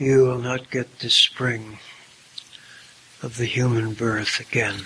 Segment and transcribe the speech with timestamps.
[0.00, 1.78] you will not get the spring
[3.22, 4.76] of the human birth again.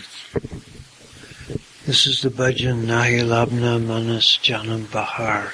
[1.87, 5.53] This is the bhajan Nahi Labna Manas Janam Bahar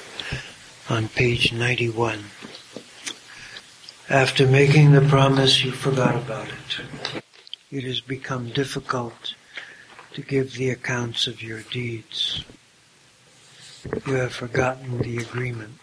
[0.88, 2.20] on page 91.
[4.09, 7.22] After making the promise, you forgot about it.
[7.70, 9.34] It has become difficult
[10.14, 12.46] to give the accounts of your deeds.
[14.06, 15.80] You have forgotten the agreement.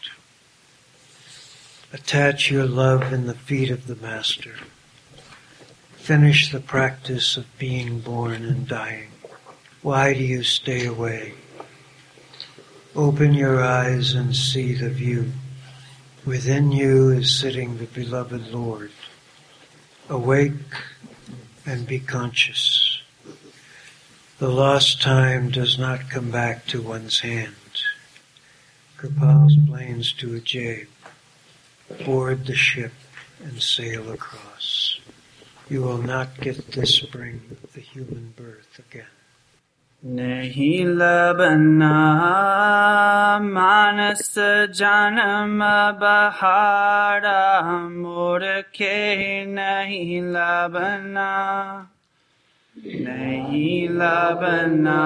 [1.98, 4.54] Attach your love in the feet of the Master.
[5.96, 9.10] Finish the practice of being born and dying.
[9.82, 11.33] Why do you stay away?
[12.96, 15.32] Open your eyes and see the view.
[16.24, 18.91] Within you is sitting the beloved Lord.
[20.07, 20.54] Awake
[21.66, 23.02] and be conscious.
[24.38, 27.55] The lost time does not come back to one's hand.
[28.97, 30.88] Kripal explains to Ajaib,
[32.05, 32.92] board the ship
[33.42, 35.00] and sail across.
[35.69, 39.06] You will not get this spring of the human birth again.
[40.05, 41.97] नहीं लबना
[43.42, 44.34] मानस
[44.75, 45.61] जन्म
[46.00, 47.42] बहारा
[47.88, 48.42] मोर
[48.75, 48.98] के
[49.47, 51.30] नहीं लबना
[52.77, 55.00] नहीं लबना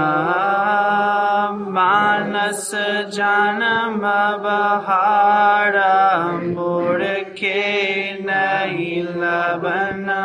[1.77, 2.71] मानस
[3.15, 4.03] जन्म
[4.45, 5.95] बहारा
[6.43, 7.03] मोर
[7.39, 7.63] के
[8.23, 10.25] नहीं लबना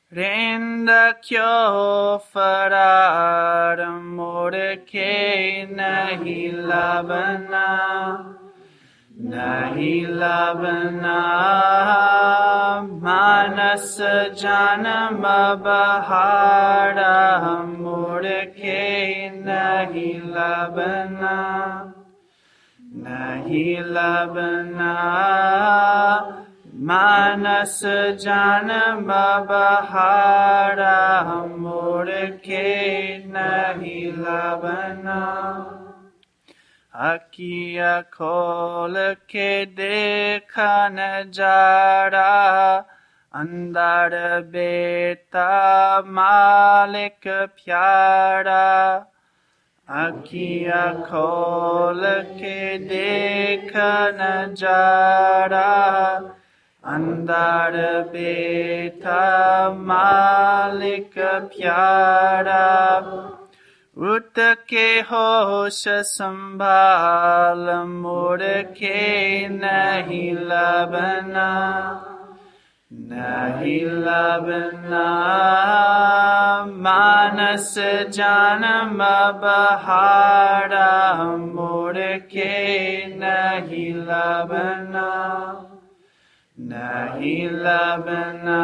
[0.09, 3.77] Rinda kyo farar
[5.69, 8.33] nahi labana
[9.21, 11.21] nahi labana.
[12.89, 14.01] Manas
[15.61, 18.49] bahara amore
[19.45, 21.93] nahi labana
[22.97, 24.95] nahi labana.
[26.87, 27.79] मानस
[28.21, 29.09] जन्म
[29.47, 30.99] बहारा
[31.57, 32.69] मूर्खे
[33.27, 35.19] नहीं लबना।
[36.93, 38.95] अकिया खोल
[39.29, 39.49] के
[39.81, 42.31] देखा नज़ारा
[43.33, 44.17] अंदर
[44.51, 45.51] बेता
[46.07, 48.65] मालिक प्यारा।
[49.89, 52.01] अखिया खोल
[52.33, 53.71] के देख
[54.21, 55.69] नज़ारा
[56.81, 63.03] Andar beta malika pyara
[63.97, 71.99] Uttake hosha sambhala murke nahi labana
[72.89, 75.05] Nahi labana
[76.65, 81.17] manas janama bahara
[81.53, 85.68] murke nahi labana
[86.58, 88.60] नहीं लबना नहीं लबना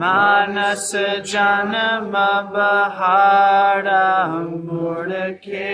[0.00, 0.90] मानस
[1.30, 2.12] जन्म
[2.52, 4.04] बहारा
[4.66, 5.08] मोर
[5.46, 5.72] के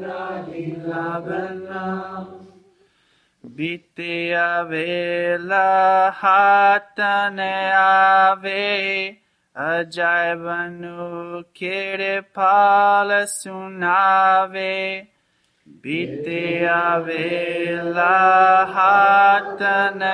[0.00, 1.84] नहीं लबना
[3.44, 5.68] बीतिया वेला
[6.22, 7.48] हाथ न
[7.78, 8.66] आवे
[9.56, 14.74] अजायबनु केरे पाल सुनावे
[15.65, 20.11] Bitya vela hatanayave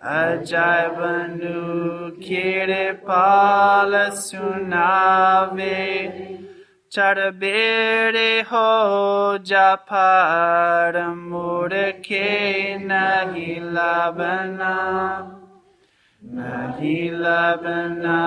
[0.00, 1.56] Ajaibanu
[2.20, 5.78] kiripala sunave.
[6.90, 14.76] Charbere ho japara murke nahi labana
[16.24, 18.18] Nahi labana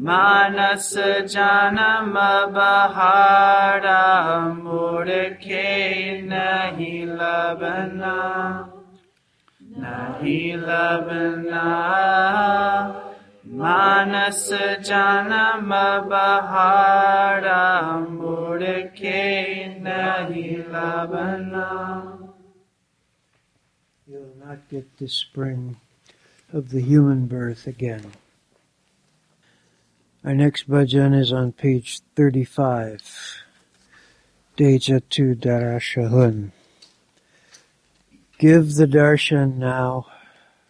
[0.00, 0.96] Manas
[1.28, 2.14] janam
[2.56, 4.00] bahara
[4.56, 8.70] murke nahi labana
[9.76, 11.66] nahi labana
[13.44, 14.50] Manas
[14.88, 15.68] janam
[16.08, 17.62] bahara
[18.08, 21.68] murke nahi labana
[24.06, 25.76] You will not get the spring
[26.54, 28.12] of the human birth again.
[30.22, 33.42] Our next bhajan is on page 35.
[34.54, 36.50] Dejatu Darashahun.
[38.38, 40.06] Give the darshan now.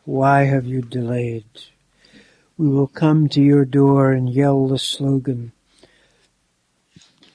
[0.04, 1.46] Why have you delayed?
[2.56, 5.50] We will come to your door and yell the slogan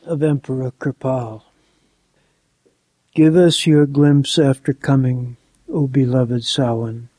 [0.05, 1.43] of Emperor Kripal.
[3.13, 5.35] Give us your glimpse after coming,
[5.67, 7.09] O beloved Sawan.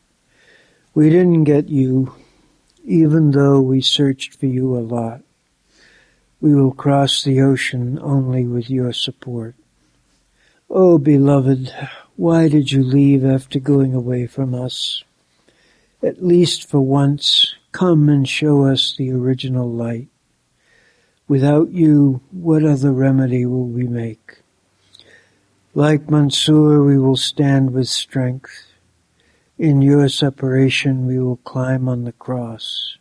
[0.94, 2.14] We didn't get you,
[2.86, 5.20] even though we searched for you a lot.
[6.40, 9.56] We will cross the ocean only with your support.
[10.70, 11.74] Oh, beloved,
[12.14, 15.02] why did you leave after going away from us?
[16.02, 20.08] At least for once, come and show us the original light.
[21.26, 24.42] Without you, what other remedy will we make?
[25.74, 28.65] Like Mansur, we will stand with strength.
[29.58, 32.98] In your separation, we will climb on the cross.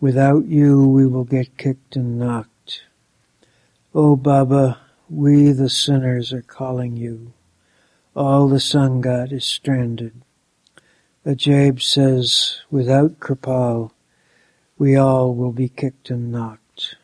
[0.00, 2.82] Without you, we will get kicked and knocked.
[3.94, 4.78] O Baba,
[5.08, 7.32] we the sinners are calling you.
[8.14, 10.12] All the Sangat is stranded.
[11.24, 13.92] Ajaib says, without Kripal,
[14.76, 16.96] we all will be kicked and knocked.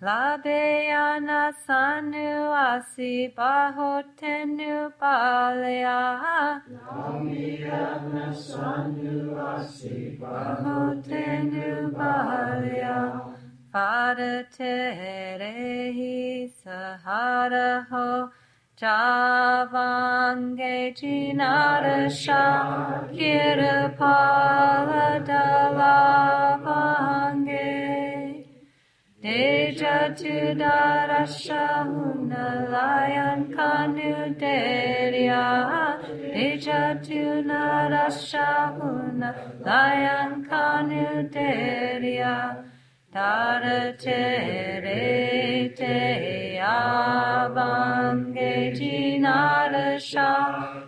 [0.00, 6.62] Labeyana sanu asi bahotenu palya.
[6.94, 12.98] Labeyana sanu asi bahotenu palya.
[13.74, 18.30] Pada terehi sahara ho
[18.80, 22.44] javange jinarasha
[23.16, 27.08] kirapala dalavange
[29.20, 35.98] Deja tu darasha hunalayan kanu derya.
[36.32, 42.64] Deja tu narasha hunalayan kanu derya.
[43.12, 50.30] Tara tere te avange jinarasha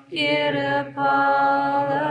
[0.08, 2.06] kirapala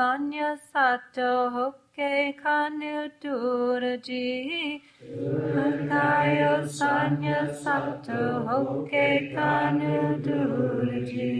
[0.00, 11.34] sanya sato hokke kanu duraji Turagayo sanya sato hokke kanu duraji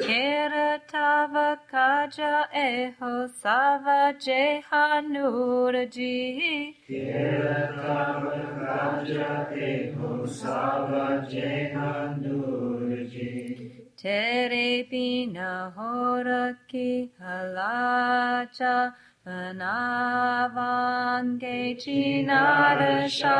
[0.00, 6.16] Kiratava kaja eho sava jehanuraji.
[6.88, 7.60] Tere
[14.02, 18.94] bina horaki halacha
[19.26, 20.48] Vanavange
[21.78, 23.38] chinarasha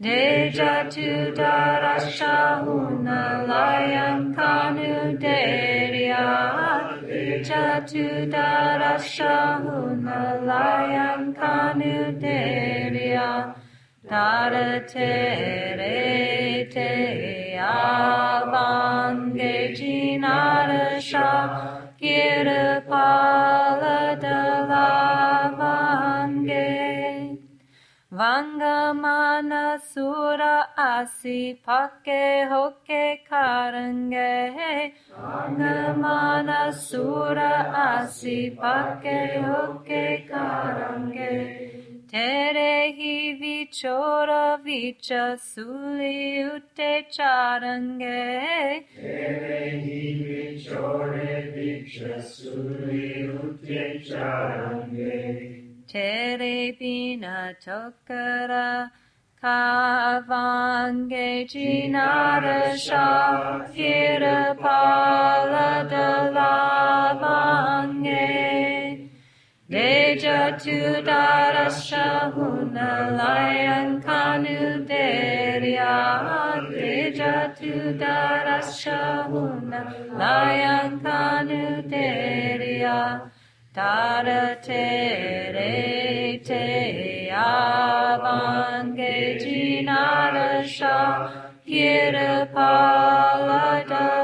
[0.00, 6.26] Deja tu darasha hunalayan kanu derya
[7.06, 13.54] Deja tu darasha hunalayan kanu derya
[14.08, 21.30] Tara tere te avange jinarasha
[21.98, 25.88] kirapala dalavange
[28.12, 41.83] Vangamana sura asi pake hoke karange Vangamana sura asi pake hoke karange
[42.14, 48.84] Tere hi vichora vicha suli ute charange.
[49.18, 55.38] Tere hi vichore vicha suli ute charange.
[55.88, 58.68] Tere bina tokara
[59.42, 63.06] kavange jinarasha
[63.74, 67.74] kirapala dalavange.
[69.66, 83.30] Deja tu darasha hunalayan kanu derya Deja tu darasha hunalayan kanu derya
[83.74, 90.96] Tara tere te avange jinarasha
[91.66, 94.23] Kirapala dalavange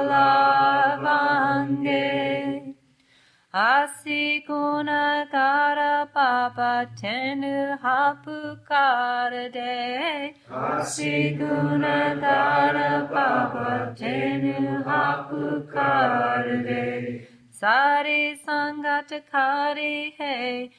[3.53, 10.35] Asikuna kara papa tenu hapu kara de.
[10.49, 17.27] Asikuna kara papa tenu hapu kara de.
[17.51, 20.71] Sari sangat kari hei.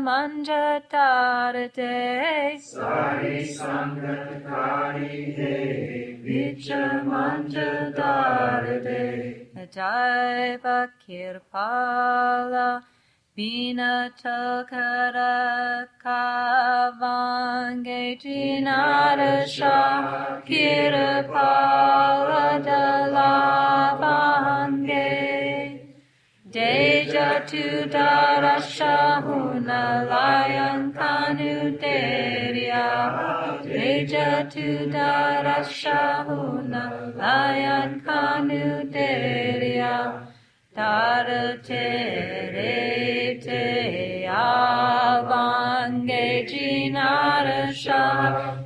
[0.00, 2.58] Manja tarate.
[2.60, 6.18] Sari sangatakari he.
[6.24, 9.46] Vicha manja tarate.
[9.72, 12.82] Jaiva kirpala
[13.34, 19.76] Bina takara kavange jinarasha
[20.44, 23.82] kirpala dalavange
[26.52, 32.92] Deja tu darasha hunalayan kanu derya
[33.64, 40.28] Deja tu darasha hunalayan kanu derya
[40.76, 48.04] Tara tere te avange jinarasha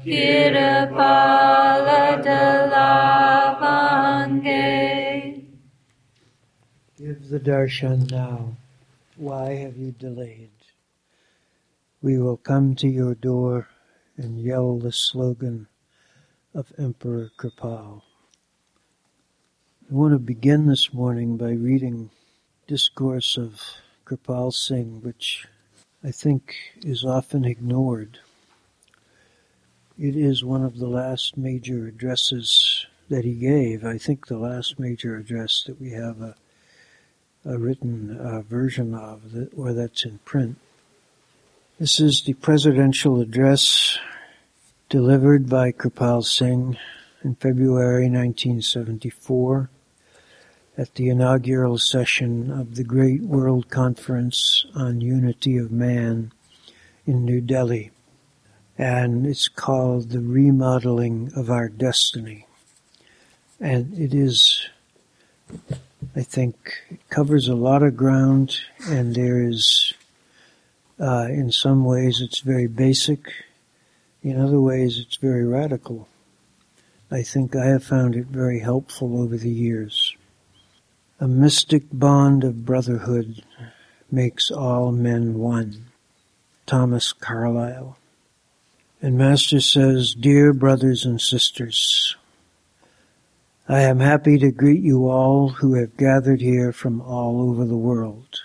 [0.02, 3.35] kirpala dalavange
[7.28, 8.56] The darshan now.
[9.16, 10.52] Why have you delayed?
[12.00, 13.66] We will come to your door
[14.16, 15.66] and yell the slogan
[16.54, 18.02] of Emperor Kripal.
[19.90, 22.11] I want to begin this morning by reading
[22.68, 23.61] discourse of
[24.04, 25.49] Kripal Singh, which
[26.04, 26.54] I think
[26.85, 28.21] is often ignored.
[29.99, 33.85] It is one of the last major addresses that he gave.
[33.85, 36.37] I think the last major address that we have a
[37.46, 39.22] a written uh, version of,
[39.56, 40.56] or that's in print.
[41.78, 43.98] This is the presidential address
[44.88, 46.76] delivered by Kripal Singh
[47.22, 49.70] in February 1974
[50.78, 56.32] at the inaugural session of the Great World Conference on Unity of Man
[57.06, 57.90] in New Delhi.
[58.78, 62.46] And it's called The Remodeling of Our Destiny.
[63.58, 64.68] And it is
[66.14, 66.56] I think
[66.90, 68.58] it covers a lot of ground,
[68.88, 69.94] and there is,
[71.00, 73.32] uh, in some ways, it's very basic.
[74.22, 76.08] In other ways, it's very radical.
[77.10, 80.14] I think I have found it very helpful over the years.
[81.20, 83.42] A mystic bond of brotherhood
[84.10, 85.86] makes all men one.
[86.66, 87.96] Thomas Carlyle.
[89.00, 92.16] And Master says, Dear brothers and sisters,
[93.68, 97.76] I am happy to greet you all who have gathered here from all over the
[97.76, 98.42] world.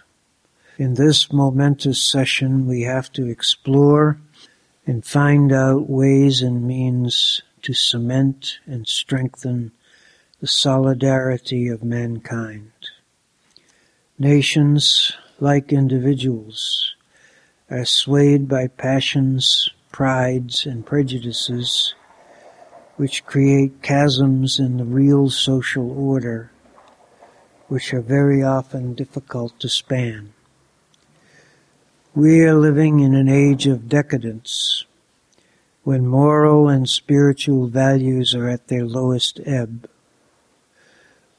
[0.80, 4.18] In this momentous session, we have to explore
[4.88, 9.74] and find out ways and means to cement and strengthen
[10.40, 12.72] the solidarity of mankind.
[14.18, 16.96] Nations, like individuals,
[17.70, 21.94] are swayed by passions, prides, and prejudices
[23.02, 26.52] which create chasms in the real social order,
[27.68, 30.32] which are very often difficult to span.
[32.14, 34.86] We are living in an age of decadence,
[35.82, 39.90] when moral and spiritual values are at their lowest ebb.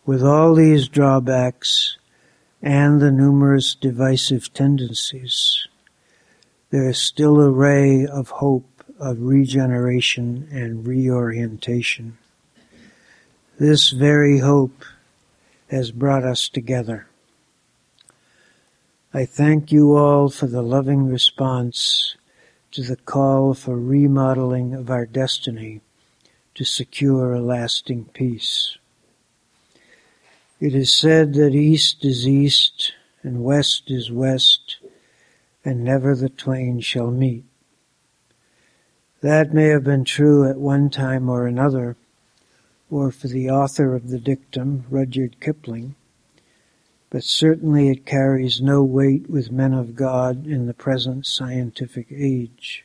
[0.04, 1.96] With all these drawbacks
[2.60, 5.68] and the numerous divisive tendencies,
[6.70, 8.71] there is still a ray of hope
[9.02, 12.16] of regeneration and reorientation.
[13.58, 14.84] This very hope
[15.70, 17.08] has brought us together.
[19.12, 22.14] I thank you all for the loving response
[22.70, 25.80] to the call for remodeling of our destiny
[26.54, 28.78] to secure a lasting peace.
[30.60, 32.92] It is said that east is east
[33.24, 34.76] and west is west
[35.64, 37.44] and never the twain shall meet.
[39.22, 41.96] That may have been true at one time or another,
[42.90, 45.94] or for the author of the dictum, Rudyard Kipling,
[47.08, 52.84] but certainly it carries no weight with men of God in the present scientific age,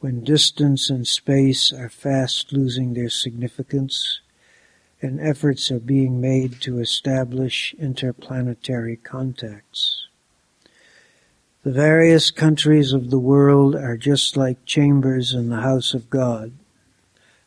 [0.00, 4.20] when distance and space are fast losing their significance
[5.00, 10.05] and efforts are being made to establish interplanetary contacts.
[11.66, 16.52] The various countries of the world are just like chambers in the house of God,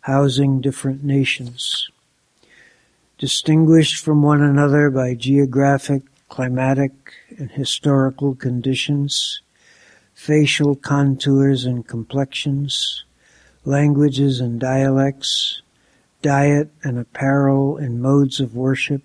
[0.02, 1.88] housing different nations.
[3.18, 6.92] Distinguished from one another by geographic, climatic,
[7.38, 9.40] and historical conditions,
[10.14, 13.06] facial contours and complexions,
[13.64, 15.62] languages and dialects,
[16.22, 19.02] diet and apparel and modes of worship,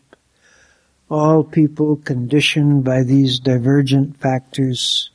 [1.11, 5.11] all people conditioned by these divergent factors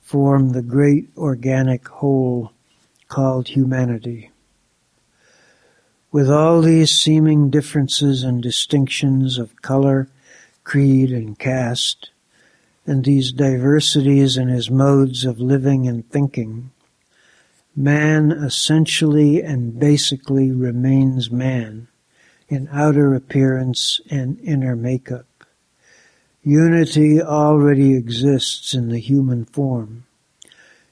[0.00, 2.52] form the great organic whole
[3.08, 4.30] called humanity.
[6.10, 10.08] With all these seeming differences and distinctions of color,
[10.64, 12.10] creed, and caste,
[12.86, 16.70] and these diversities in his modes of living and thinking,
[17.76, 21.86] man essentially and basically remains man
[22.48, 25.27] in outer appearance and inner makeup.
[26.48, 30.06] Unity already exists in the human form,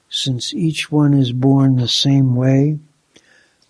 [0.07, 2.77] since each one is born the same way,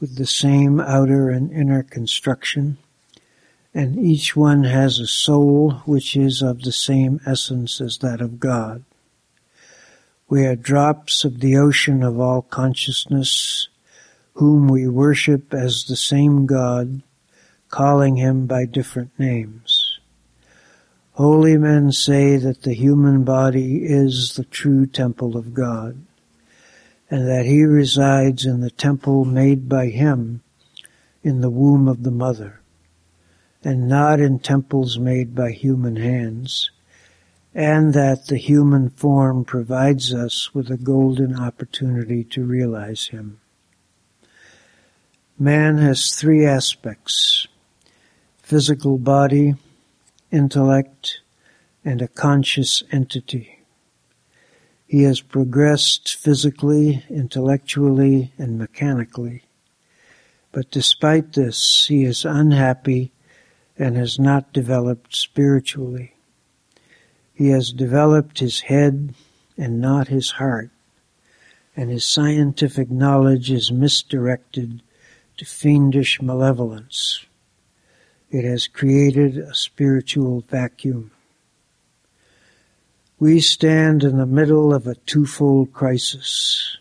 [0.01, 2.77] with the same outer and inner construction,
[3.73, 8.37] and each one has a soul which is of the same essence as that of
[8.37, 8.83] God.
[10.27, 13.69] We are drops of the ocean of all consciousness,
[14.33, 17.01] whom we worship as the same God,
[17.69, 19.76] calling him by different names.
[21.17, 26.05] Holy men say that the human body is the true temple of God,
[27.09, 30.43] and that he resides in the temple made by him
[31.23, 32.61] in the womb of the mother,
[33.63, 36.69] and not in temples made by human hands,
[37.51, 43.39] and that the human form provides us with a golden opportunity to realize him.
[45.39, 47.47] Man has three aspects
[48.43, 49.55] physical body,
[50.31, 51.19] intellect,
[51.83, 53.59] and a conscious entity.
[54.87, 59.43] He has progressed physically, intellectually, and mechanically.
[60.51, 63.11] But despite this, he is unhappy
[63.77, 66.13] and has not developed spiritually.
[67.33, 69.13] He has developed his head
[69.57, 70.71] and not his heart,
[71.75, 74.81] and his scientific knowledge is misdirected
[75.37, 77.25] to fiendish malevolence.
[78.29, 81.11] It has created a spiritual vacuum.
[83.19, 86.77] We stand in the middle of a twofold crisis.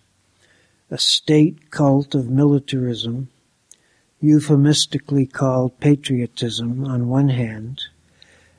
[0.90, 3.28] A state cult of militarism,
[4.20, 7.80] euphemistically called patriotism on one hand,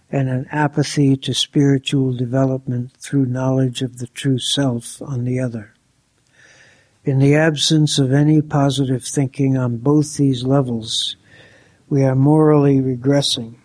[0.09, 5.73] and an apathy to spiritual development through knowledge of the true self on the other.
[7.03, 11.17] In the absence of any positive thinking on both these levels,
[11.89, 13.55] we are morally regressing.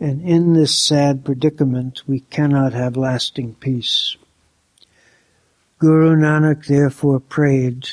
[0.00, 4.16] And in this sad predicament, we cannot have lasting peace.
[5.78, 7.88] Guru Nanak therefore prayed,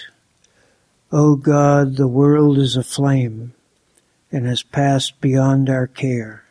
[1.11, 3.53] O God, the world is aflame
[4.31, 6.43] and has passed beyond our care.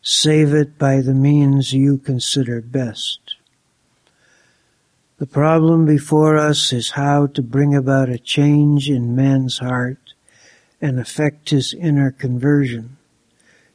[0.00, 3.34] Save it by the means you consider best.
[5.18, 10.07] The problem before us is how to bring about a change in man's heart
[10.80, 12.96] and affect his inner conversion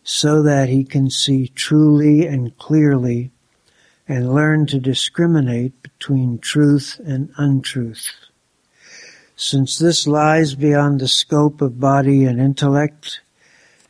[0.04, 3.32] so that he can see truly and clearly
[4.08, 8.10] and learn to discriminate between truth and untruth.
[9.36, 13.22] Since this lies beyond the scope of body and intellect,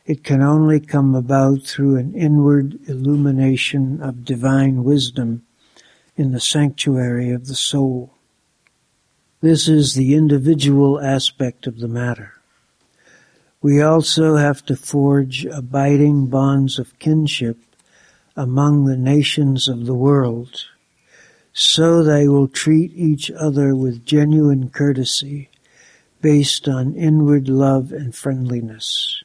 [0.06, 5.44] it can only come about through an inward illumination of divine wisdom
[6.16, 8.14] in the sanctuary of the soul.
[9.42, 12.33] This is the individual aspect of the matter.
[13.64, 17.58] We also have to forge abiding bonds of kinship
[18.36, 20.66] among the nations of the world,
[21.54, 25.50] so they will treat each other with genuine courtesy
[26.20, 29.24] based on inward love and friendliness,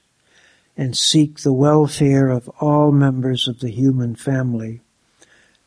[0.77, 4.83] and seek the welfare of all members of the human family,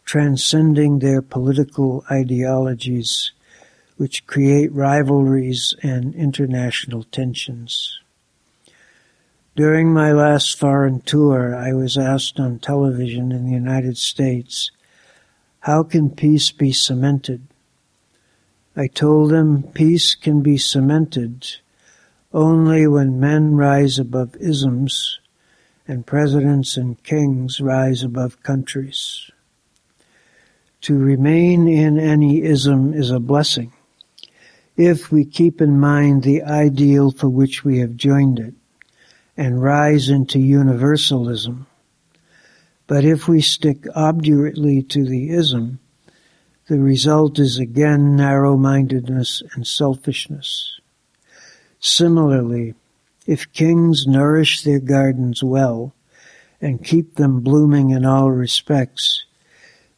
[0.05, 3.33] transcending their political ideologies
[3.97, 8.00] which create rivalries and international tensions.
[9.53, 14.71] During my last foreign tour, I was asked on television in the United States,
[15.59, 17.41] how can peace be cemented?
[18.77, 21.57] I told them peace can be cemented
[22.33, 25.19] only when men rise above isms
[25.85, 29.29] and presidents and kings rise above countries.
[30.83, 33.73] To remain in any ism is a blessing
[34.77, 38.53] if we keep in mind the ideal for which we have joined it
[39.41, 41.65] and rise into universalism.
[42.85, 45.79] But if we stick obdurately to the ism,
[46.67, 50.79] the result is again narrow-mindedness and selfishness.
[51.79, 52.75] Similarly,
[53.25, 55.95] if kings nourish their gardens well
[56.61, 59.25] and keep them blooming in all respects,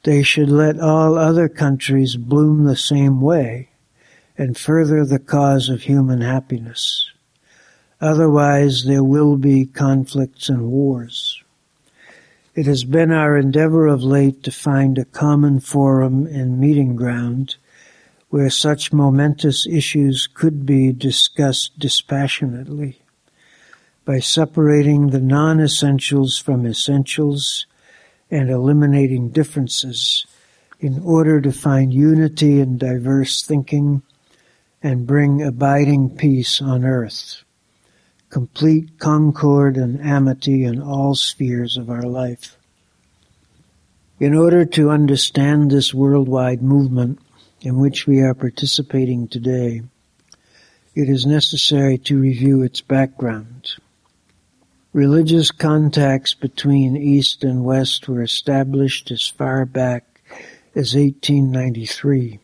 [0.04, 3.72] they should let all other countries bloom the same way
[4.38, 7.13] and further the cause of human happiness.
[8.04, 11.42] Otherwise, there will be conflicts and wars.
[12.54, 17.56] It has been our endeavor of late to find a common forum and meeting ground
[18.28, 23.00] where such momentous issues could be discussed dispassionately
[24.04, 27.66] by separating the non-essentials from essentials
[28.30, 30.28] and eliminating differences
[30.82, 34.02] in order to find unity in diverse thinking
[34.82, 37.43] and bring abiding peace on earth
[38.34, 42.58] complete concord and amity in all spheres of our life.
[44.20, 47.20] In order to understand this worldwide movement
[47.62, 49.84] in which we are participating today,
[50.96, 53.76] it is necessary to review its background.
[54.94, 60.22] Religious contacts between East and West were established as far back
[60.74, 62.40] as 1893,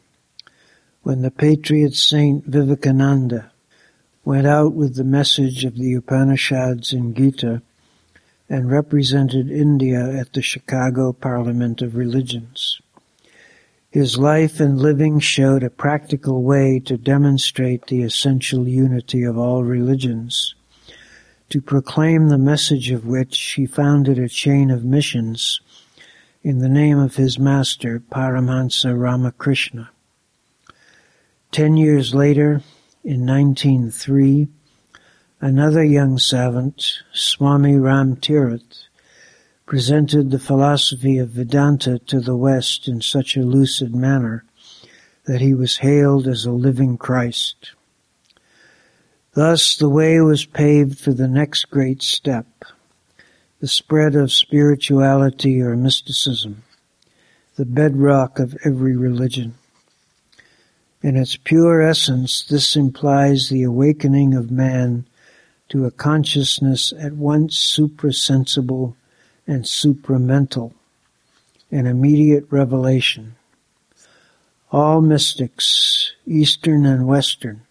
[1.01, 3.51] when the patriot saint Vivekananda
[4.29, 7.63] went out with the message of the Upanishads and Gita
[8.47, 12.79] and represented India at the Chicago Parliament of Religions.
[13.89, 19.63] His life and living showed a practical way to demonstrate the essential unity of all
[19.63, 20.53] religions,
[21.49, 25.59] to proclaim the message of which he founded a chain of missions
[26.43, 29.89] in the name of his master, Paramahansa Ramakrishna.
[31.51, 32.61] Ten years later,
[33.03, 34.47] in 1903,
[35.39, 38.87] another young savant, Swami Ram Tirath,
[39.65, 44.43] presented the philosophy of Vedanta to the West in such a lucid manner
[45.25, 47.71] that he was hailed as a living Christ.
[49.33, 52.47] Thus the way was paved for the next great step,
[53.59, 56.63] the spread of spirituality or mysticism,
[57.55, 59.53] the bedrock of every religion.
[61.01, 65.05] In its pure essence, this implies the awakening of man
[65.69, 68.95] to a consciousness at once suprasensible
[69.47, 70.73] and supramental,
[71.71, 73.35] an immediate revelation.
[74.73, 77.61] All mystics, Eastern and Western,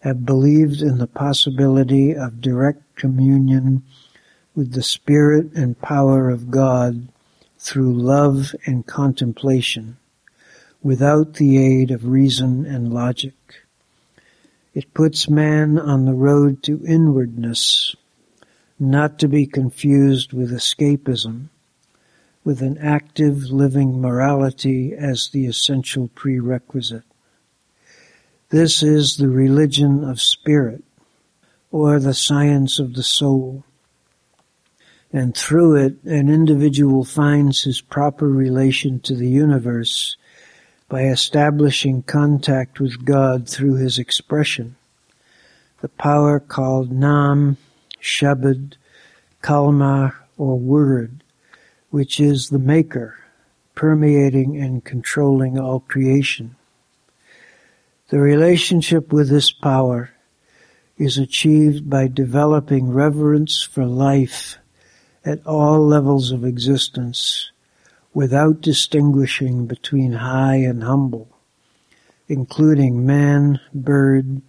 [0.00, 3.84] have believed in the possibility of direct communion
[4.56, 7.06] with the Spirit and power of God
[7.56, 9.96] through love and contemplation
[10.82, 13.34] without the aid of reason and logic.
[14.74, 17.94] It puts man on the road to inwardness,
[18.78, 21.48] not to be confused with escapism,
[22.44, 27.04] with an active living morality as the essential prerequisite.
[28.48, 30.82] This is the religion of spirit,
[31.70, 33.64] or the science of the soul.
[35.12, 40.16] And through it, an individual finds his proper relation to the universe
[40.92, 44.76] by establishing contact with God through his expression,
[45.80, 47.56] the power called Nam,
[47.98, 48.74] Shabad,
[49.42, 51.24] Kalma, or Word,
[51.88, 53.16] which is the Maker,
[53.74, 56.56] permeating and controlling all creation.
[58.10, 60.10] The relationship with this power
[60.98, 64.58] is achieved by developing reverence for life
[65.24, 67.50] at all levels of existence
[68.14, 71.28] without distinguishing between high and humble,
[72.28, 74.42] including man, bird,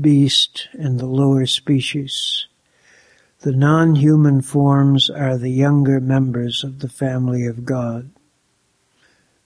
[0.00, 2.46] beast, and the lower species.
[3.40, 8.10] The non-human forms are the younger members of the family of God.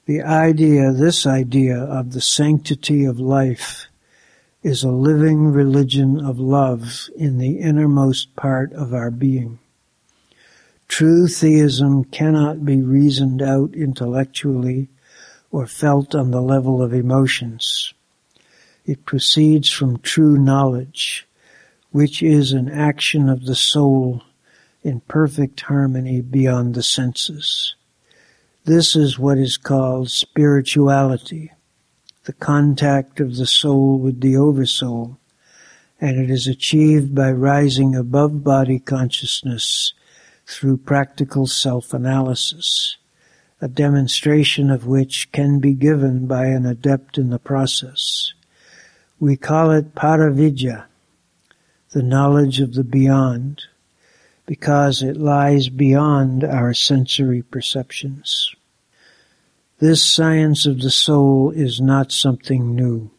[0.06, 3.87] The idea, this idea of the sanctity of life
[4.62, 9.58] is a living religion of love in the innermost part of our being.
[10.92, 14.90] True theism cannot be reasoned out intellectually
[15.50, 17.94] or felt on the level of emotions.
[18.85, 21.26] It proceeds from true knowledge,
[21.92, 24.20] which is an action of the soul
[24.83, 27.74] in perfect harmony beyond the senses.
[28.66, 31.52] This is what is called spirituality,
[32.24, 35.18] the contact of the soul with the oversoul,
[35.98, 39.94] and it is achieved by rising above body consciousness
[40.52, 42.98] through practical self-analysis,
[43.60, 48.34] a demonstration of which can be given by an adept in the process.
[49.18, 50.84] We call it paravidya,
[51.92, 53.62] the knowledge of the beyond,
[54.46, 58.54] because it lies beyond our sensory perceptions.
[59.78, 63.10] This science of the soul is not something new.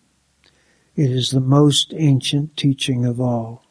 [0.95, 3.62] It is the most ancient teaching of all.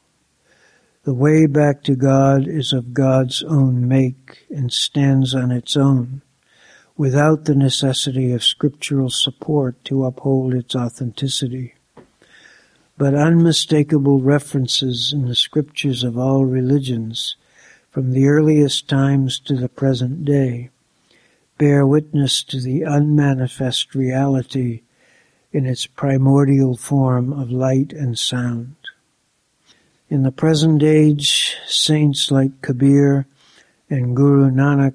[1.04, 6.22] The way back to God is of God's own make and stands on its own,
[6.96, 11.74] without the necessity of scriptural support to uphold its authenticity.
[12.96, 17.34] But unmistakable references in the scriptures of all religions,
[17.90, 20.70] from the earliest times to the present day,
[21.58, 24.82] bear witness to the unmanifest reality
[25.50, 28.76] in its primordial form of light and sound.
[30.12, 33.26] In the present age, saints like Kabir
[33.88, 34.92] and Guru Nanak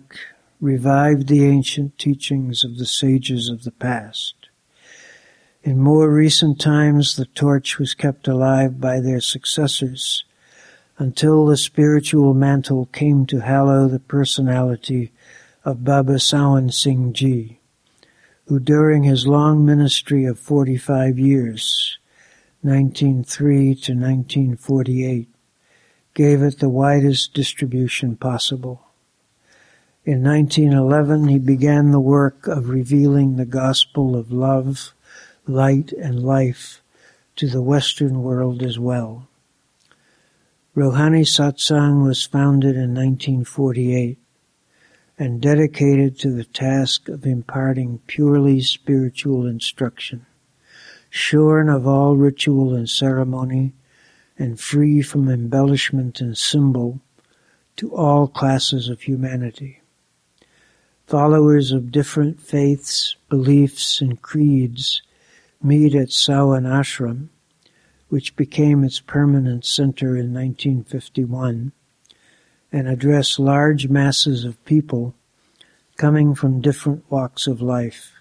[0.62, 4.36] revived the ancient teachings of the sages of the past.
[5.64, 10.24] In more recent times, the torch was kept alive by their successors
[11.00, 15.12] until the spiritual mantle came to hallow the personality
[15.66, 17.60] of Baba Sawan Singh Ji,
[18.46, 21.98] who during his long ministry of 45 years
[22.68, 25.28] 1903 to 1948,
[26.14, 28.84] gave it the widest distribution possible.
[30.04, 34.94] In 1911, he began the work of revealing the gospel of love,
[35.48, 36.82] light, and life
[37.38, 39.28] to the Western world as well.
[40.76, 44.18] Ruhani Satsang was founded in 1948
[45.18, 50.26] and dedicated to the task of imparting purely spiritual instruction
[51.10, 53.74] shorn of all ritual and ceremony,
[54.38, 57.00] and free from embellishment and symbol
[57.76, 59.82] to all classes of humanity.
[61.08, 65.02] Followers of different faiths, beliefs, and creeds
[65.62, 67.30] meet at Sawan Ashram,
[68.10, 71.72] which became its permanent center in 1951,
[72.72, 75.16] and address large masses of people
[75.96, 78.17] coming from different walks of life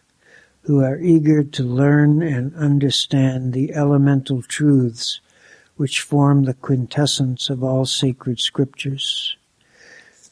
[0.66, 5.20] who are eager to learn and understand the elemental truths
[5.76, 9.37] which form the quintessence of all sacred scriptures.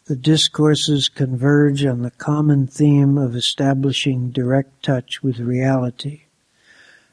[0.06, 6.22] The discourses converge on the common theme of establishing direct touch with reality,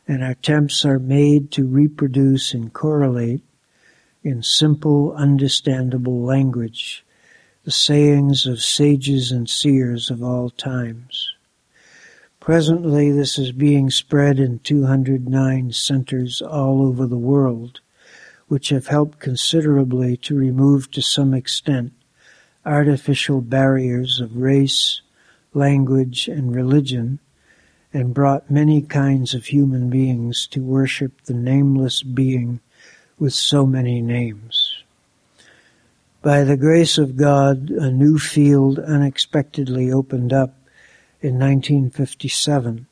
[0.07, 3.43] and attempts are made to reproduce and correlate
[4.23, 7.05] in simple, understandable language
[7.65, 11.29] the sayings of sages and seers of all times.
[12.41, 17.81] Presently, this is being spread in 209 centers all over the world,
[18.47, 21.93] which have helped considerably to remove to some extent
[22.65, 25.01] artificial barriers of race,
[25.53, 27.19] language, and religion,
[27.93, 32.59] and brought many kinds of human beings to worship the nameless being
[33.19, 34.83] with so many names.
[36.23, 40.55] By the grace of God, a new field unexpectedly opened up
[41.21, 42.87] in 1957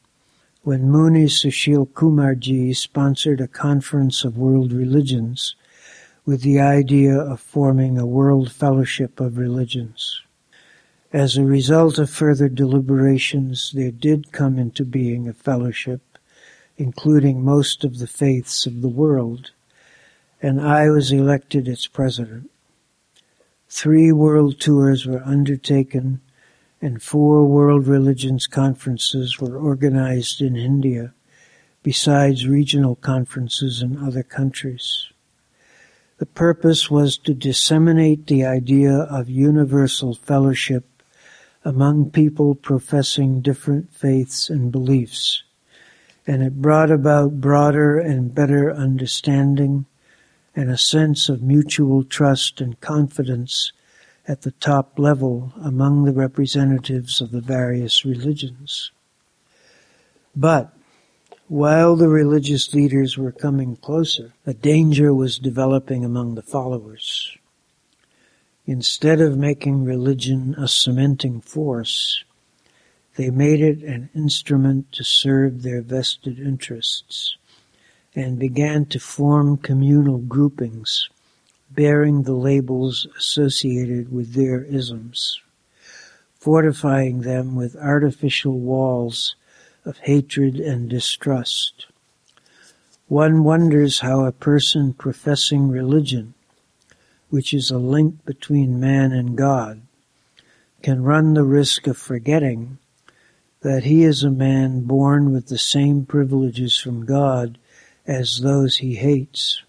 [0.61, 5.55] when Muni Sushil Kumarji sponsored a conference of world religions
[6.25, 10.21] with the idea of forming a world fellowship of religions.
[11.11, 16.19] As a result of further deliberations, there did come into being a fellowship,
[16.77, 19.49] including most of the faiths of the world,
[20.39, 22.51] and I was elected its president.
[23.69, 26.21] Three world tours were undertaken
[26.81, 31.13] and four world religions conferences were organized in India,
[31.83, 35.07] besides regional conferences in other countries.
[36.17, 40.85] The purpose was to disseminate the idea of universal fellowship
[41.63, 45.43] among people professing different faiths and beliefs,
[46.25, 49.85] and it brought about broader and better understanding
[50.55, 53.71] and a sense of mutual trust and confidence
[54.29, 58.91] at the top level among the representatives of the various religions.
[60.35, 60.71] But
[61.47, 67.35] while the religious leaders were coming closer, a danger was developing among the followers.
[68.67, 72.23] Instead of making religion a cementing force,
[73.15, 77.35] they made it an instrument to serve their vested interests
[78.13, 81.09] and began to form communal groupings
[81.71, 85.41] bearing the labels associated with their isms,
[86.39, 89.35] fortifying them with artificial walls
[89.85, 91.85] of hatred and distrust.
[93.07, 96.33] One wonders how a person professing religion,
[97.29, 99.81] which is a link between man and God,
[100.81, 102.77] can run the risk of forgetting
[103.61, 107.57] that he is a man born with the same privileges from God
[108.07, 109.61] as those he hates,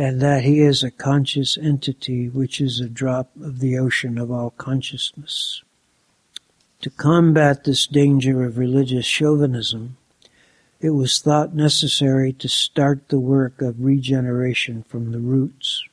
[0.00, 4.30] and that he is a conscious entity which is a drop of the ocean of
[4.30, 5.62] all consciousness.
[6.80, 9.98] To combat this danger of religious chauvinism,
[10.80, 15.84] it was thought necessary to start the work of regeneration from the roots.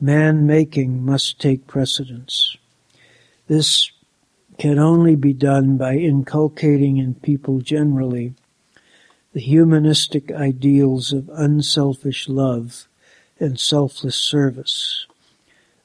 [0.00, 2.56] Man making must take precedence.
[3.46, 3.92] This
[4.58, 8.34] can only be done by inculcating in people generally
[9.32, 12.88] the humanistic ideals of unselfish love
[13.38, 15.06] and selfless service,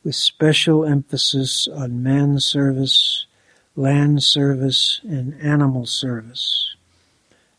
[0.03, 3.25] with special emphasis on man service
[3.75, 6.75] land service, and animal service.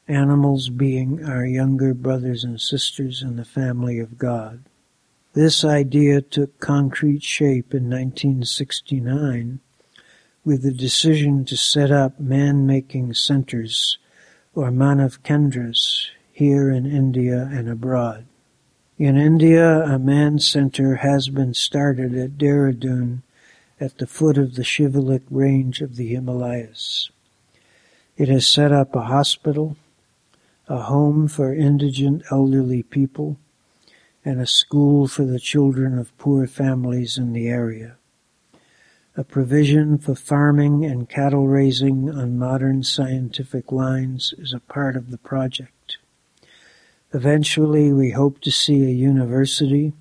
[0.08, 4.64] Animals being our younger brothers and sisters in the family of God.
[5.32, 9.60] This idea took concrete shape in 1969
[10.44, 13.96] with the decision to set up man-making centers
[14.54, 18.26] or Manav Kendras here in India and abroad.
[19.02, 23.22] In India, a man center has been started at Dehradun
[23.80, 27.10] at the foot of the Shivalik range of the Himalayas.
[28.16, 29.76] It has set up a hospital,
[30.68, 33.38] a home for indigent elderly people,
[34.24, 37.96] and a school for the children of poor families in the area.
[39.16, 45.10] A provision for farming and cattle raising on modern scientific lines is a part of
[45.10, 45.81] the project.
[47.14, 49.92] Eventually, we hope to see a university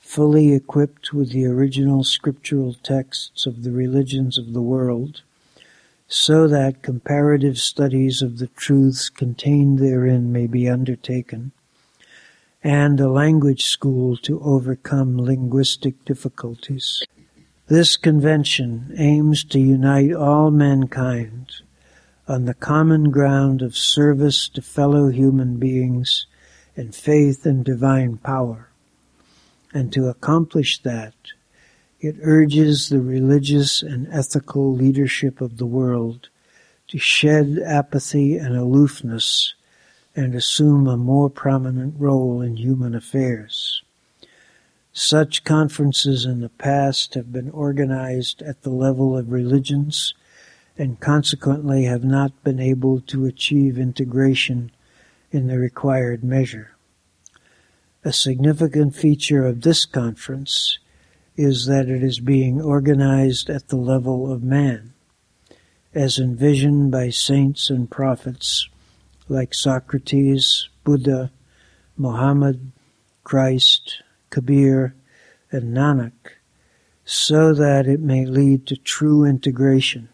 [0.00, 5.22] fully equipped with the original scriptural texts of the religions of the world,
[6.08, 11.52] so that comparative studies of the truths contained therein may be undertaken,
[12.62, 17.02] and a language school to overcome linguistic difficulties.
[17.68, 21.62] This convention aims to unite all mankind
[22.26, 26.26] on the common ground of service to fellow human beings
[26.76, 28.70] and faith in divine power.
[29.72, 31.14] And to accomplish that,
[32.00, 36.28] it urges the religious and ethical leadership of the world
[36.88, 39.54] to shed apathy and aloofness
[40.16, 43.82] and assume a more prominent role in human affairs.
[44.92, 50.14] Such conferences in the past have been organized at the level of religions
[50.76, 54.70] and consequently have not been able to achieve integration
[55.30, 56.74] in the required measure.
[58.04, 60.78] A significant feature of this conference
[61.36, 64.92] is that it is being organized at the level of man,
[65.94, 68.68] as envisioned by saints and prophets
[69.28, 71.30] like Socrates, Buddha,
[71.96, 72.72] Muhammad,
[73.22, 74.94] Christ, Kabir,
[75.50, 76.12] and Nanak,
[77.04, 80.08] so that it may lead to true integration.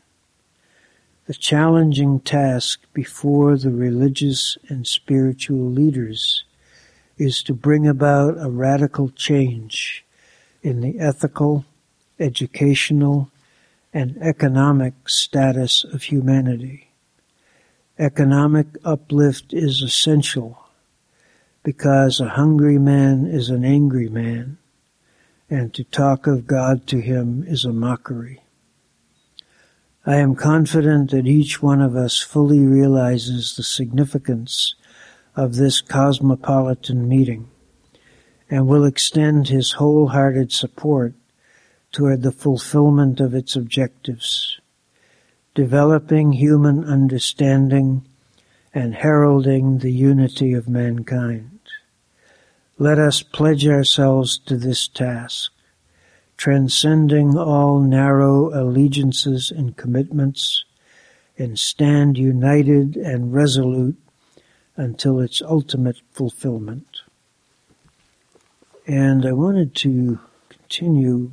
[1.30, 6.42] The challenging task before the religious and spiritual leaders
[7.18, 10.04] is to bring about a radical change
[10.60, 11.64] in the ethical,
[12.18, 13.30] educational,
[13.94, 16.90] and economic status of humanity.
[17.96, 20.66] Economic uplift is essential
[21.62, 24.58] because a hungry man is an angry man,
[25.48, 28.40] and to talk of God to him is a mockery.
[30.06, 34.74] I am confident that each one of us fully realizes the significance
[35.36, 37.50] of this cosmopolitan meeting
[38.48, 41.14] and will extend his wholehearted support
[41.92, 44.58] toward the fulfillment of its objectives,
[45.54, 48.06] developing human understanding
[48.72, 51.58] and heralding the unity of mankind.
[52.78, 55.52] Let us pledge ourselves to this task,
[56.40, 60.64] transcending all narrow allegiances and commitments,
[61.36, 63.98] and stand united and resolute
[64.74, 67.02] until its ultimate fulfillment.
[68.86, 70.18] And I wanted to
[70.48, 71.30] continue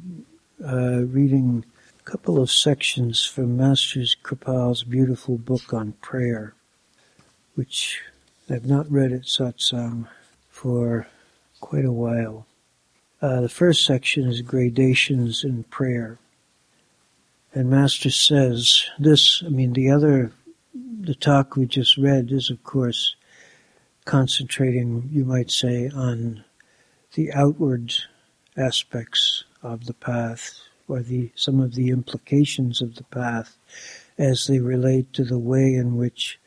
[0.62, 1.64] uh, reading
[2.02, 6.54] a couple of sections from Master Kirpal's beautiful book on prayer,
[7.56, 8.02] which
[8.50, 10.10] I've not read at satsang
[10.50, 11.08] for
[11.62, 12.46] quite a while.
[13.20, 16.20] Uh, the first section is gradations in prayer.
[17.54, 20.32] And Master says this, I mean, the other,
[21.02, 23.16] the talk we just read is, of course,
[24.06, 26.44] concentrating, you might say, on
[27.16, 27.96] the outward
[28.56, 33.58] aspects of the path or the, some of the implications of the path
[34.20, 36.40] as they relate to the way in which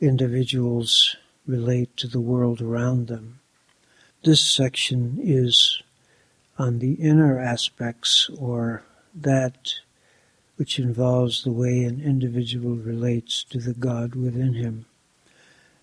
[0.00, 3.40] individuals relate to the world around them.
[4.24, 5.82] This section is
[6.58, 8.82] on the inner aspects or
[9.14, 9.74] that
[10.56, 14.86] which involves the way an individual relates to the God within him.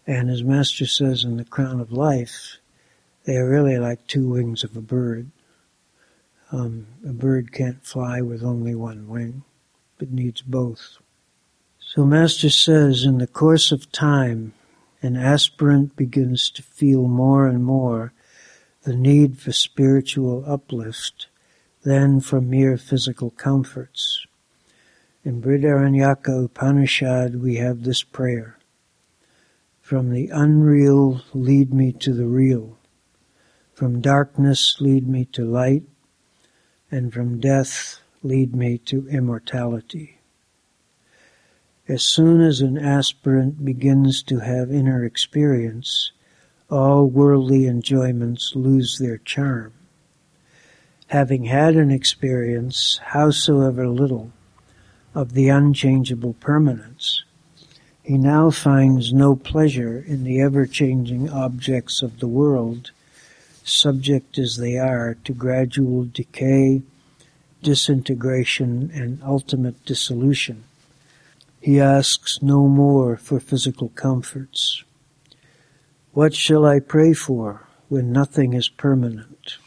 [0.05, 2.57] And as Master says in The Crown of Life,
[3.23, 5.31] they are really like two wings of a bird.
[6.51, 9.43] Um, a bird can't fly with only one wing,
[9.97, 10.97] but needs both.
[11.79, 14.53] So Master says, in the course of time,
[15.01, 18.11] an aspirant begins to feel more and more
[18.85, 21.27] the need for spiritual uplift
[21.83, 24.27] than for mere physical comforts.
[25.23, 28.59] In Brihadaranyaka Upanishad we have this prayer.
[29.81, 32.77] From the unreal lead me to the real.
[33.73, 35.83] From darkness lead me to light.
[36.91, 40.19] And from death lead me to immortality.
[41.87, 46.11] As soon as an aspirant begins to have inner experience,
[46.69, 49.73] all worldly enjoyments lose their charm.
[51.07, 54.31] Having had an experience, howsoever little,
[55.13, 57.23] of the unchangeable permanence,
[58.03, 62.91] he now finds no pleasure in the ever-changing objects of the world,
[63.63, 66.83] subject as they are to gradual decay,
[67.63, 70.63] disintegration, and ultimate dissolution.
[71.61, 74.83] He asks no more for physical comforts.
[76.15, 79.57] What shall I pray for when nothing is permanent?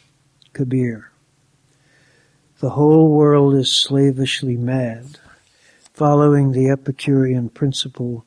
[0.53, 1.11] Kabir.
[2.59, 5.19] The whole world is slavishly mad,
[5.93, 8.25] following the Epicurean principle,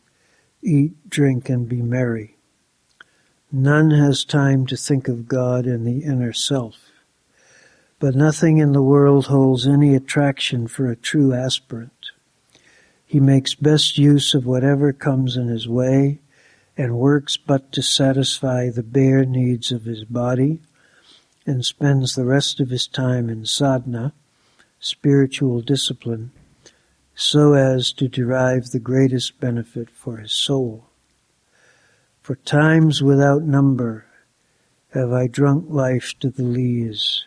[0.62, 2.37] eat, drink, and be merry.
[3.51, 6.77] None has time to think of God and the inner self.
[7.99, 12.12] But nothing in the world holds any attraction for a true aspirant.
[13.05, 16.20] He makes best use of whatever comes in his way
[16.77, 20.61] and works but to satisfy the bare needs of his body,
[21.47, 24.12] and spends the rest of his time in sadhana,
[24.81, 26.31] spiritual discipline,
[27.14, 30.87] so as to derive the greatest benefit for his soul.
[32.23, 34.07] For times without number
[34.91, 37.25] have I drunk life to the lees.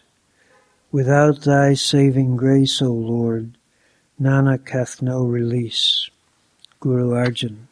[0.91, 3.58] Without thy saving grace, O Lord,
[4.22, 6.10] Nanak hath no release.
[6.80, 7.68] Guru Arjan.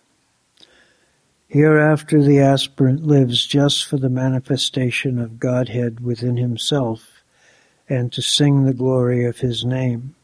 [1.53, 7.21] Hereafter the aspirant lives just for the manifestation of Godhead within himself
[7.87, 10.15] and to sing the glory of his name.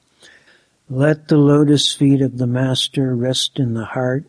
[0.89, 4.25] Let the lotus feet of the Master rest in the heart.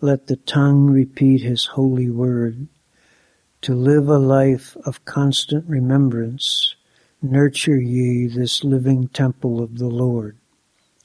[0.00, 2.66] Let the tongue repeat his holy word.
[3.62, 6.74] To live a life of constant remembrance,
[7.22, 10.36] nurture ye this living temple of the Lord.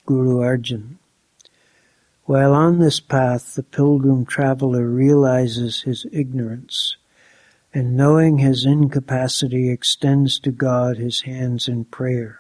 [0.08, 0.96] Guru Arjan.
[2.26, 6.98] While on this path, the pilgrim traveler realizes his ignorance,
[7.72, 12.40] and knowing his incapacity extends to God his hands in prayer.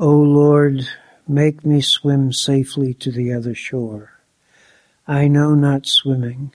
[0.00, 0.88] O Lord,
[1.28, 4.14] make me swim safely to the other shore.
[5.06, 6.52] I know not swimming.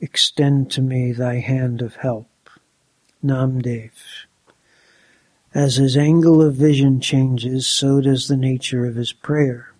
[0.00, 2.28] Extend to me thy hand of help.
[3.24, 3.92] Namdev.
[5.54, 9.72] As his angle of vision changes, so does the nature of his prayer.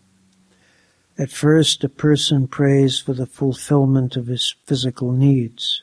[1.19, 5.83] At first, a person prays for the fulfillment of his physical needs.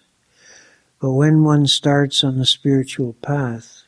[1.01, 3.84] But when one starts on the spiritual path,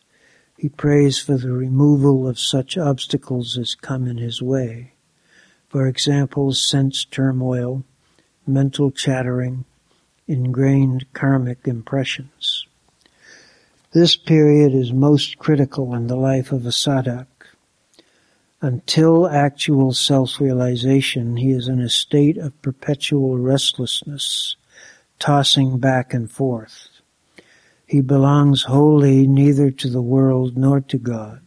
[0.57, 4.93] he prays for the removal of such obstacles as come in his way.
[5.69, 7.83] For example, sense turmoil,
[8.47, 9.65] mental chattering,
[10.27, 12.65] ingrained karmic impressions.
[13.91, 17.27] This period is most critical in the life of a sadhak.
[18.65, 24.55] Until actual self-realization, he is in a state of perpetual restlessness,
[25.19, 26.89] tossing back and forth.
[27.85, 31.41] He belongs wholly neither to the world nor to God.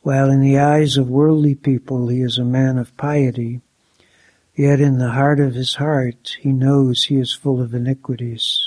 [0.00, 3.60] While in the eyes of worldly people he is a man of piety,
[4.56, 8.58] yet in the heart of his heart he knows he is full of iniquities.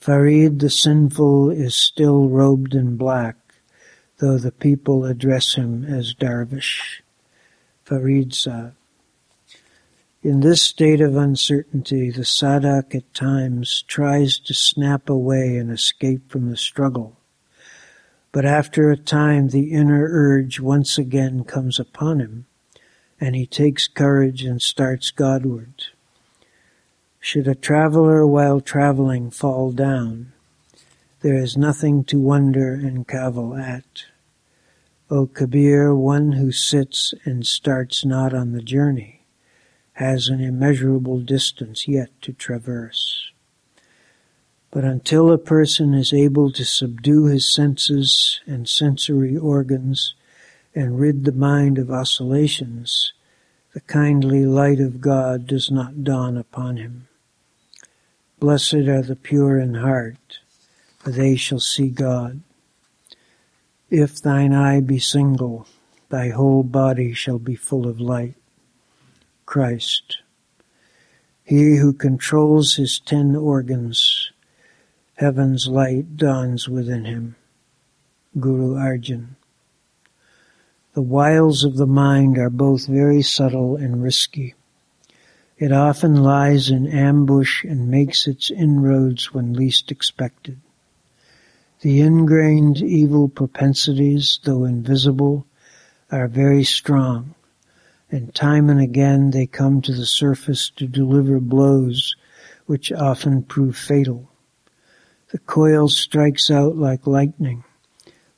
[0.00, 3.36] Farid the sinful is still robed in black,
[4.24, 7.02] though the people address him as Darvish.
[7.84, 8.70] Farid Sa.
[10.22, 16.30] In this state of uncertainty, the sadhak at times tries to snap away and escape
[16.30, 17.18] from the struggle.
[18.32, 22.46] But after a time, the inner urge once again comes upon him,
[23.20, 25.88] and he takes courage and starts Godward.
[27.20, 30.32] Should a traveler while traveling fall down,
[31.20, 34.04] there is nothing to wonder and cavil at.
[35.10, 39.26] O Kabir, one who sits and starts not on the journey
[39.94, 43.30] has an immeasurable distance yet to traverse.
[44.70, 50.14] But until a person is able to subdue his senses and sensory organs
[50.74, 53.12] and rid the mind of oscillations,
[53.72, 57.08] the kindly light of God does not dawn upon him.
[58.40, 60.38] Blessed are the pure in heart,
[60.98, 62.40] for they shall see God.
[63.90, 65.66] If thine eye be single,
[66.08, 68.34] thy whole body shall be full of light.
[69.46, 70.18] Christ.
[71.44, 74.30] He who controls his ten organs
[75.16, 77.36] Heaven's light dawns within him.
[78.40, 79.36] Guru Arjan.
[80.94, 84.54] The wiles of the mind are both very subtle and risky.
[85.56, 90.60] It often lies in ambush and makes its inroads when least expected.
[91.84, 95.46] The ingrained evil propensities, though invisible,
[96.10, 97.34] are very strong,
[98.10, 102.16] and time and again they come to the surface to deliver blows
[102.64, 104.30] which often prove fatal.
[105.30, 107.64] The coil strikes out like lightning,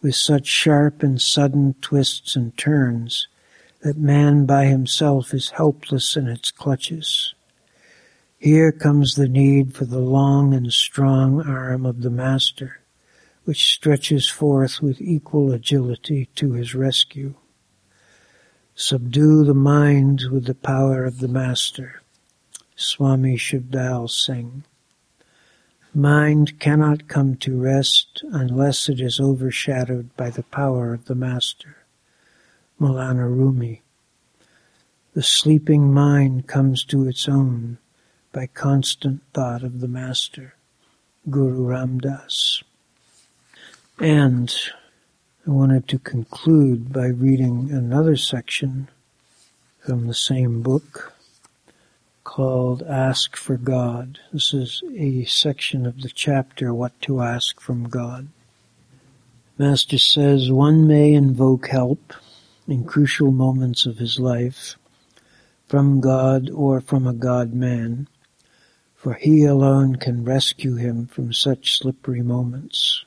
[0.03, 3.29] with such sharp and sudden twists and turns
[3.83, 7.33] that man by himself is helpless in its clutches.
[8.39, 12.81] Here comes the need for the long and strong arm of the Master,
[13.47, 17.33] which stretches forth with equal agility to his rescue.
[18.75, 22.03] Subdue the mind with the power of the Master.
[22.75, 23.73] Swami Shiv
[24.09, 24.65] Singh.
[25.95, 31.77] Mind cannot come to rest unless it is overshadowed by the power of the Master.
[32.81, 33.83] Maulana Rumi.
[35.15, 37.79] The sleeping mind comes to its own
[38.33, 40.57] by constant thought of the Master.
[41.31, 42.65] Guru Ram Dass.
[43.99, 44.55] And
[45.47, 48.91] I wanted to conclude by reading another section
[49.79, 51.15] from the same book
[52.23, 54.19] called Ask for God.
[54.35, 58.29] This is a section of the chapter What to Ask from God.
[59.57, 62.13] Master says one may invoke help
[62.69, 64.77] in crucial moments of his life
[65.67, 68.09] from God or from a God man,
[68.95, 73.06] for he alone can rescue him from such slippery moments.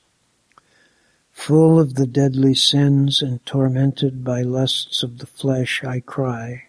[1.39, 6.65] Full of the deadly sins and tormented by lusts of the flesh, I cry,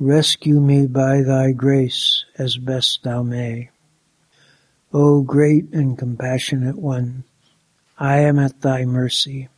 [0.00, 3.68] Rescue me by thy grace as best thou may.
[4.94, 7.24] O great and compassionate one,
[7.98, 9.50] I am at thy mercy.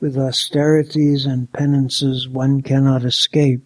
[0.00, 3.62] With austerities and penances one cannot escape,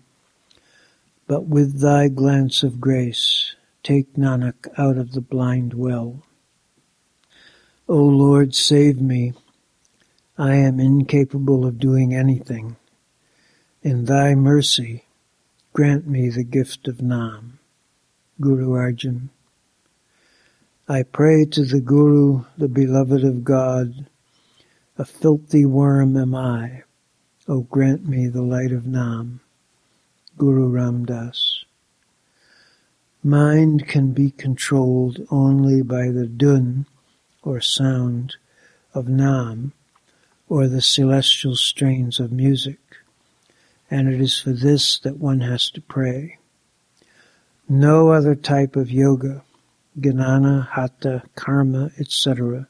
[1.27, 6.23] but with thy glance of grace take Nanak out of the blind well.
[7.91, 9.35] O Lord, save me.
[10.39, 12.77] I am incapable of doing anything.
[13.83, 15.05] In thy mercy,
[15.73, 17.61] Grant me the gift of Nam.
[18.41, 19.29] Guru Arjan.
[20.89, 24.07] I pray to the Guru, the beloved of God.
[24.99, 26.83] A filthy worm am I.
[27.47, 29.41] O grant me the light of Nam.
[30.37, 31.65] Guru Ram Dass.
[33.23, 36.87] Mind can be controlled only by the Dhun,
[37.43, 38.37] or sound,
[38.95, 39.73] of Nam,
[40.49, 42.79] or the celestial strains of music
[43.91, 46.39] and it is for this that one has to pray.
[47.69, 49.43] No other type of yoga,
[49.99, 52.69] Jnana, Hatha, Karma, etc.,